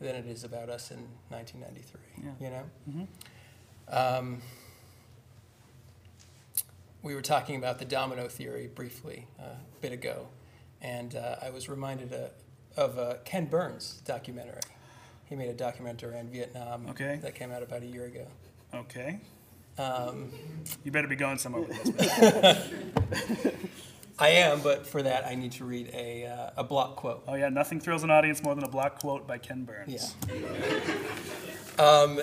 [0.00, 2.24] than it is about us in 1993.
[2.24, 2.30] Yeah.
[2.40, 3.06] You know.
[3.88, 4.18] Mhm.
[4.18, 4.42] Um,
[7.02, 10.28] we were talking about the domino theory briefly uh, a bit ago,
[10.82, 12.28] and uh, I was reminded uh,
[12.76, 14.60] of Ken Burns documentary.
[15.26, 17.18] He made a documentary on Vietnam Okay.
[17.22, 18.26] that came out about a year ago.
[18.74, 19.20] Okay.
[19.78, 20.30] Um,
[20.84, 23.54] You better be going somewhere with this.
[24.18, 27.22] I am, but for that I need to read a, uh, a block quote.
[27.26, 30.14] oh, yeah, nothing thrills an audience more than a block quote by Ken Burns.
[30.28, 31.84] Yeah.
[31.84, 32.20] Um,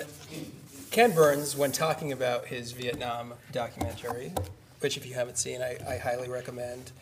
[0.92, 4.32] Ken Burns, when talking about his Vietnam documentary,
[4.80, 6.92] which if you haven't seen, I, I highly recommend,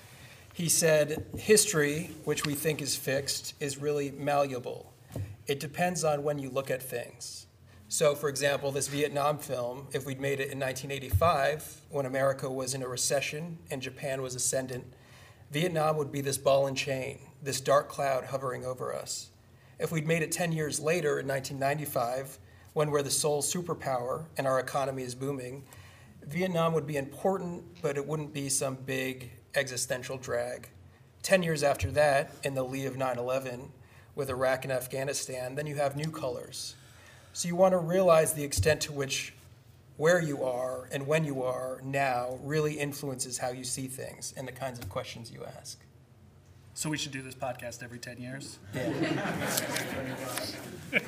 [0.56, 4.90] he said, History, which we think is fixed, is really malleable.
[5.46, 7.46] It depends on when you look at things.
[7.88, 12.72] So, for example, this Vietnam film, if we'd made it in 1985, when America was
[12.72, 14.86] in a recession and Japan was ascendant,
[15.50, 19.28] Vietnam would be this ball and chain, this dark cloud hovering over us.
[19.78, 22.38] If we'd made it 10 years later in 1995,
[22.72, 25.64] when we're the sole superpower and our economy is booming,
[26.26, 30.68] Vietnam would be important, but it wouldn't be some big existential drag.
[31.22, 33.72] 10 years after that, in the lee of 9 11,
[34.14, 36.76] with Iraq and Afghanistan, then you have new colors.
[37.32, 39.34] So you want to realize the extent to which
[39.96, 44.46] where you are and when you are now really influences how you see things and
[44.46, 45.78] the kinds of questions you ask.
[46.74, 48.58] So we should do this podcast every 10 years?
[48.74, 48.92] Yeah.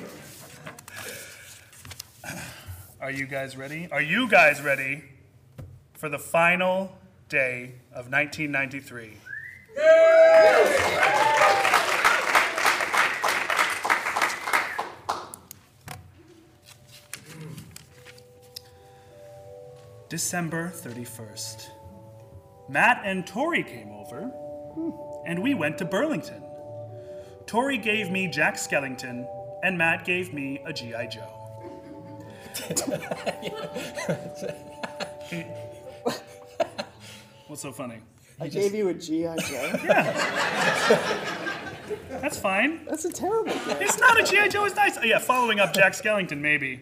[3.01, 3.87] Are you guys ready?
[3.91, 5.03] Are you guys ready
[5.93, 6.91] for the final
[7.29, 9.17] day of 1993?
[20.09, 21.67] December 31st.
[22.67, 24.31] Matt and Torrey came over,
[25.27, 26.43] and we went to Burlington.
[27.45, 29.27] Torrey gave me Jack Skellington,
[29.63, 31.05] and Matt gave me a G.I.
[31.05, 31.35] Joe.
[37.49, 37.95] What's so funny?
[38.39, 39.35] I gave you a G.I.
[39.37, 39.79] Joe.
[39.83, 41.35] Yeah.
[42.21, 42.85] That's fine.
[42.85, 43.81] That's a terrible gift.
[43.81, 44.49] It's not a G.I.
[44.49, 44.99] Joe, it's nice.
[44.99, 46.81] Oh, yeah, following up Jack Skellington, maybe.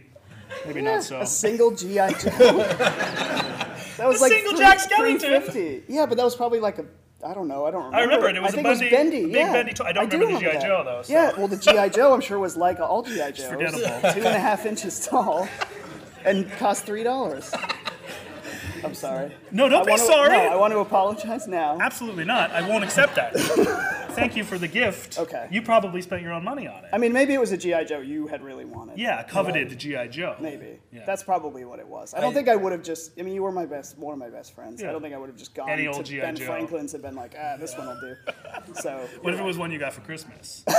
[0.65, 1.21] Maybe Yeah, not so.
[1.21, 2.09] A single GI Joe.
[2.19, 5.19] that was A like single three- Jack Skellington.
[5.21, 5.83] 350.
[5.87, 6.85] Yeah, but that was probably like a.
[7.25, 7.65] I don't know.
[7.65, 7.97] I don't remember.
[7.97, 8.35] I remember it.
[8.35, 9.25] It was I a think bendy- it was bendy.
[9.27, 9.53] big yeah.
[9.53, 9.85] bendy toy.
[9.85, 10.61] I don't do remember the G.I.
[10.61, 13.45] Joe, though, so- Yeah, well, the GI Joe I'm sure was like all GI Joes,
[13.45, 13.79] forgettable.
[14.11, 15.47] two and a half inches tall.
[16.25, 17.53] and cost three dollars.
[18.83, 19.31] I'm sorry.
[19.51, 20.37] No, don't I be sorry.
[20.37, 21.77] No, I want to apologize now.
[21.79, 22.51] Absolutely not.
[22.51, 23.35] I won't accept that.
[24.17, 25.19] Thank you for the gift.
[25.19, 25.47] Okay.
[25.51, 26.89] You probably spent your own money on it.
[26.91, 28.97] I mean, maybe it was a GI Joe you had really wanted.
[28.97, 30.35] Yeah, coveted the GI Joe.
[30.39, 30.79] Maybe.
[30.91, 31.05] Yeah.
[31.05, 32.15] That's probably what it was.
[32.15, 33.11] I don't I- think I would have just.
[33.19, 34.81] I mean, you were my best, one of my best friends.
[34.81, 34.89] Yeah.
[34.89, 36.21] I don't think I would have just gone Any to G.I.
[36.21, 36.45] Ben Joe.
[36.47, 38.15] Franklin's and been like, ah, this one will do.
[38.81, 39.07] So.
[39.21, 40.63] What if it was one you got for Christmas?
[40.67, 40.73] it,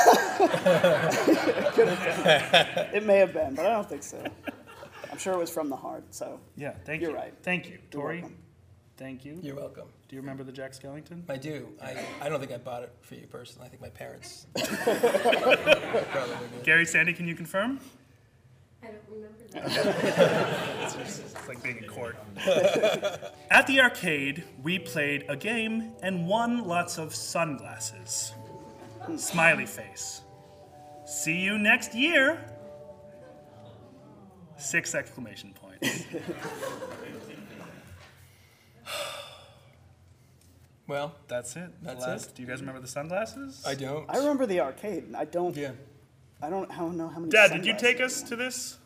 [2.95, 4.23] It may have been, but I don't think so.
[5.19, 6.05] I'm sure it was from the heart.
[6.15, 6.39] So.
[6.57, 7.17] Yeah, thank You're you.
[7.17, 7.35] right.
[7.43, 7.73] Thank you.
[7.73, 8.37] You're Torrey, welcome.
[8.97, 9.41] thank you.
[9.43, 9.89] You're welcome.
[10.09, 11.29] Do you remember the Jack Skellington?
[11.29, 11.71] I do.
[11.83, 13.67] I, I don't think I bought it for you personally.
[13.67, 14.47] I think my parents.
[14.55, 16.63] probably did.
[16.63, 17.81] Gary Sandy, can you confirm?
[18.81, 20.95] I don't remember that.
[21.01, 22.17] It's like being in court.
[23.51, 28.35] At the arcade, we played a game and won lots of sunglasses.
[29.17, 30.21] Smiley face.
[31.07, 32.39] See you next year.
[34.59, 36.05] Six exclamation points.
[40.87, 41.71] Well, That's it.
[41.83, 42.35] That's last- it.
[42.37, 43.63] Do you guys remember the sunglasses?
[43.67, 44.09] I don't.
[44.09, 45.05] I remember the arcade.
[45.05, 45.55] and I don't.
[45.55, 45.73] Yeah.
[46.41, 46.71] I don't.
[46.71, 47.31] I don't know how many.
[47.31, 48.29] Dad, did you sunglasses take there us were.
[48.29, 48.79] to this?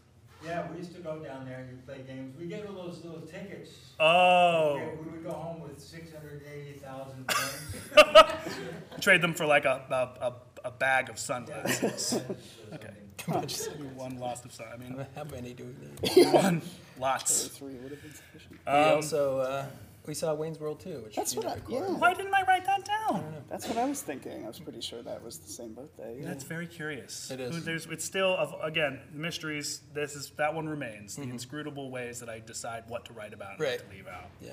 [0.44, 2.36] Yeah, we used to go down there and you'd play games.
[2.36, 3.70] We get all those little tickets.
[4.00, 4.72] Oh.
[4.80, 8.56] Okay, We would go home with six hundred eighty thousand points.
[9.00, 10.34] Trade them for like a, a, a,
[10.68, 12.20] a bag of sunglasses.
[12.74, 12.88] Okay.
[13.28, 13.60] Much-
[13.94, 14.66] One lost of sun.
[14.72, 16.32] I mean, How many do we need?
[16.32, 16.62] one.
[16.98, 17.46] Lots.
[17.48, 18.58] Three would have been sufficient.
[18.66, 19.66] we Um, also uh,
[20.06, 21.54] we saw Wayne's World 2, which That's you what I.
[21.54, 21.80] didn't Yeah.
[21.94, 23.44] Why didn't I write that down?
[23.48, 24.44] That's what I was thinking.
[24.44, 26.18] I was pretty sure that was the same birthday.
[26.20, 26.26] yeah.
[26.26, 27.30] That's very curious.
[27.30, 27.54] It is.
[27.54, 29.80] Who- There's, it's still, of again, mysteries.
[29.94, 31.12] This is that one remains.
[31.14, 31.28] Mm-hmm.
[31.28, 33.80] The inscrutable ways that I decide what to write about and Right.
[33.80, 34.30] what to leave out.
[34.40, 34.52] Yeah.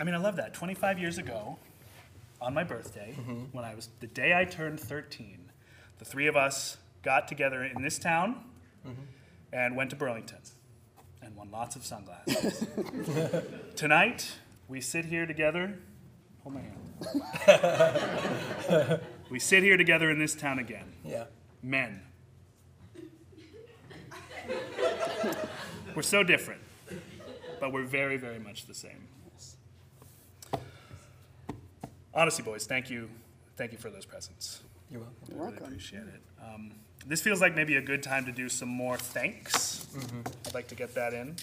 [0.00, 0.54] I mean, I love that.
[0.54, 1.58] 25 years ago,
[2.40, 3.44] on my birthday, Mm-hmm.
[3.56, 5.47] when I was the day I turned 13,
[5.98, 8.44] the three of us got together in this town
[8.86, 9.02] Mm-hmm.
[9.52, 10.38] and went to Burlington
[11.20, 12.64] and won lots of sunglasses.
[13.76, 14.32] Tonight,
[14.68, 15.76] we sit here together.
[16.44, 16.78] Hold my hand.
[19.30, 20.92] we sit here together in this town again.
[21.04, 21.24] Yeah.
[21.62, 22.00] Men.
[25.94, 26.62] we're so different,
[27.60, 29.08] but we're very, very much the same.
[32.14, 33.10] Honestly, boys, thank you,
[33.56, 34.62] thank you for those presents.
[34.90, 35.16] You're welcome.
[35.28, 35.66] You're I really welcome.
[35.66, 36.22] appreciate it.
[36.42, 36.70] Um,
[37.06, 39.86] this feels like maybe a good time to do some more thanks.
[40.46, 41.36] I'd like to get that in.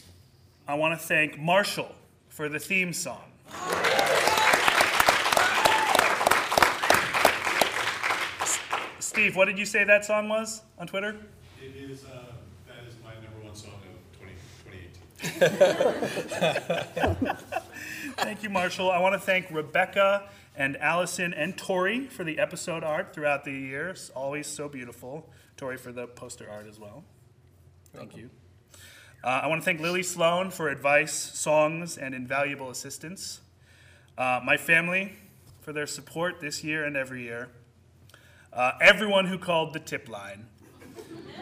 [0.68, 1.94] I want to thank Marshall
[2.30, 3.22] for the theme song.
[9.00, 11.16] Steve, what did you say that song was on Twitter?
[11.62, 12.24] It is, uh,
[12.68, 17.38] that is my number one song of 20, 2018.
[18.18, 18.92] Thank you, Marshall.
[18.92, 23.52] I want to thank Rebecca and Allison and Torrey for the episode art throughout the
[23.52, 24.12] years.
[24.16, 25.30] Always so beautiful.
[25.58, 27.04] Torrey for the poster art as well.
[27.94, 28.30] Thank you.
[29.24, 33.42] Uh, I want to thank Lily Sloan for advice, songs, and invaluable assistance.
[34.18, 35.14] Uh, my family
[35.62, 37.50] for their support this year and every year.
[38.54, 40.46] Uh, everyone who called the tip line.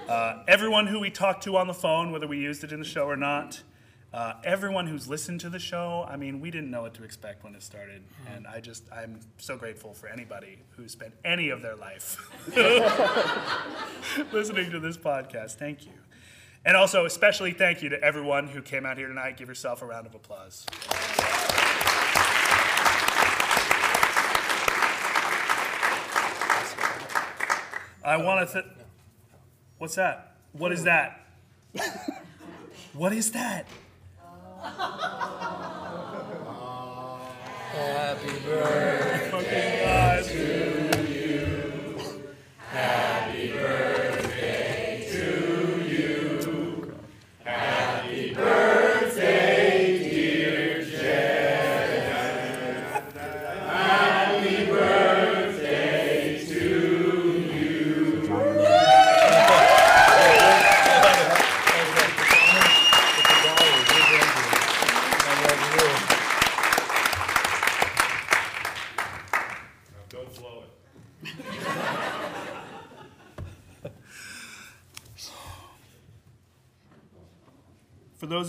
[0.08, 2.86] Uh, everyone who we talked to on the phone, whether we used it in the
[2.86, 3.62] show or not.
[4.14, 6.06] Uh, everyone who's listened to the show.
[6.08, 9.20] I mean, we didn't know what to expect when it started, and I just I'm
[9.40, 12.18] so grateful for anybody who spent any of their life
[14.32, 15.54] listening to this podcast.
[15.56, 15.94] Thank you,
[16.64, 19.36] and also especially thank you to everyone who came out here tonight.
[19.36, 20.68] Give yourself a round of applause.
[28.06, 28.62] I want to.
[28.62, 28.66] Th-
[29.80, 30.36] What's that?
[30.52, 31.26] What is that?
[32.94, 33.66] what is that?
[37.74, 40.53] Happy birthday.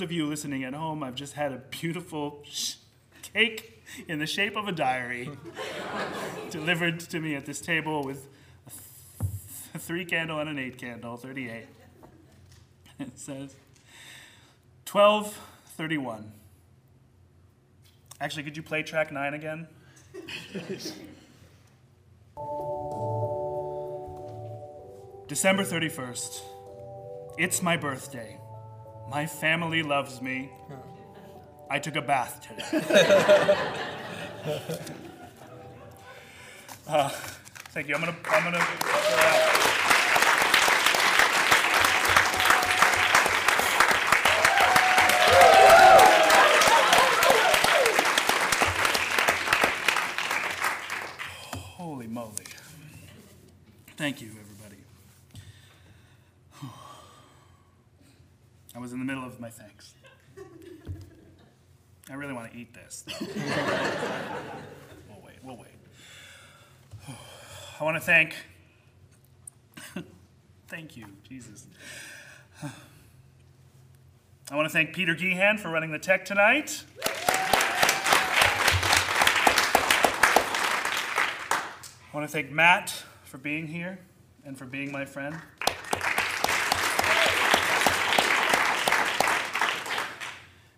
[0.04, 2.44] Of you listening at home, I've just had a beautiful
[3.32, 5.30] cake in the shape of a diary
[6.50, 8.28] delivered to me at this table with
[8.66, 8.80] a, th-
[9.74, 11.66] a three candle and an eight candle, 38.
[13.00, 13.56] It says
[14.88, 16.30] 1231.
[18.20, 19.66] Actually, could you play track nine again?
[25.26, 26.42] December 31st,
[27.38, 28.38] It's my birthday.
[29.10, 30.50] My family loves me.
[31.70, 33.56] I took a bath today.
[36.86, 37.08] Uh,
[37.72, 37.94] thank you.
[37.94, 38.14] I'm gonna.
[38.28, 38.58] I'm gonna.
[51.56, 52.30] Holy moly.
[53.96, 54.82] Thank you, everybody.
[58.74, 59.92] I was in the middle of my thanks.
[62.08, 63.04] I really want to eat this.
[63.20, 63.28] we'll
[65.22, 65.68] wait, we'll wait.
[67.78, 68.34] I want to thank.
[70.68, 71.66] thank you, Jesus.
[74.50, 76.82] I want to thank Peter Gehan for running the tech tonight.
[82.10, 83.98] I want to thank Matt for being here
[84.42, 85.36] and for being my friend.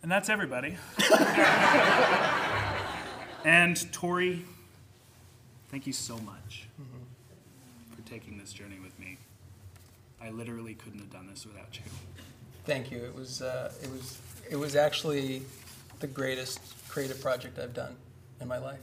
[0.07, 0.76] And that's everybody.
[3.44, 4.44] and Torrey,
[5.72, 6.68] thank you so much
[7.90, 9.16] for taking this journey with me.
[10.22, 11.82] I literally couldn't have done this without you.
[12.66, 12.98] Thank you.
[12.98, 15.42] It was, uh, it was, it was actually
[15.98, 17.96] the greatest creative project I've done
[18.40, 18.78] in my life.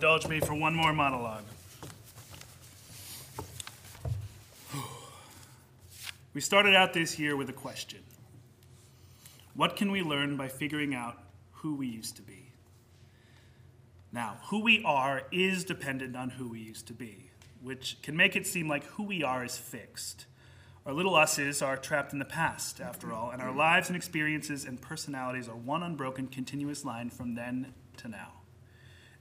[0.00, 1.44] Indulge me for one more monologue.
[6.32, 8.00] We started out this year with a question
[9.52, 12.54] What can we learn by figuring out who we used to be?
[14.10, 17.30] Now, who we are is dependent on who we used to be,
[17.60, 20.24] which can make it seem like who we are is fixed.
[20.86, 24.64] Our little us's are trapped in the past, after all, and our lives and experiences
[24.64, 28.39] and personalities are one unbroken, continuous line from then to now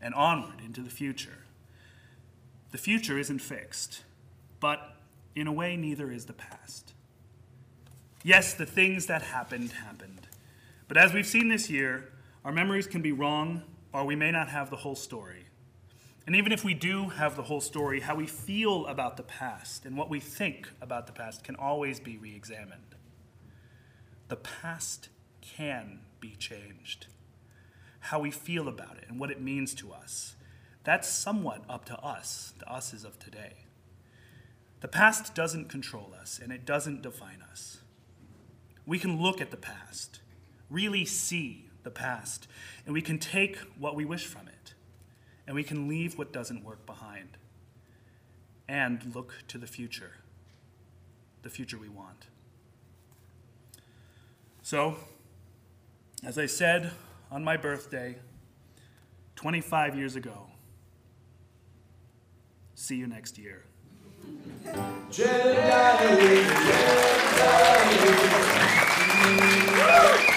[0.02, 1.46] and onward into the future.
[2.72, 4.04] The future isn't fixed,
[4.60, 4.96] but
[5.36, 6.94] in a way, neither is the past.
[8.24, 10.28] Yes, the things that happened, happened.
[10.88, 12.12] But as we've seen this year,
[12.44, 15.46] our memories can be wrong, or we may not have the whole story.
[16.28, 19.86] And even if we do have the whole story, how we feel about the past
[19.86, 22.96] and what we think about the past can always be re examined.
[24.28, 25.10] The past
[25.42, 27.08] can be changed
[28.00, 30.36] how we feel about it and what it means to us.
[30.84, 33.66] That's somewhat up to us, the us's of today.
[34.82, 37.80] The past doesn't control us and it doesn't define us.
[38.86, 40.22] We can look at the past,
[40.70, 42.48] really see the past,
[42.86, 44.74] and we can take what we wish from it,
[45.46, 47.38] and we can leave what doesn't work behind,
[48.68, 50.14] and look to the future,
[51.44, 52.28] the future we want.
[54.62, 54.98] So,
[56.24, 56.92] as I said
[57.32, 58.18] on my birthday
[59.36, 60.48] 25 years ago.
[62.76, 63.66] See you next year.
[65.12, 66.46] Jedi,
[69.78, 70.29] Jedi.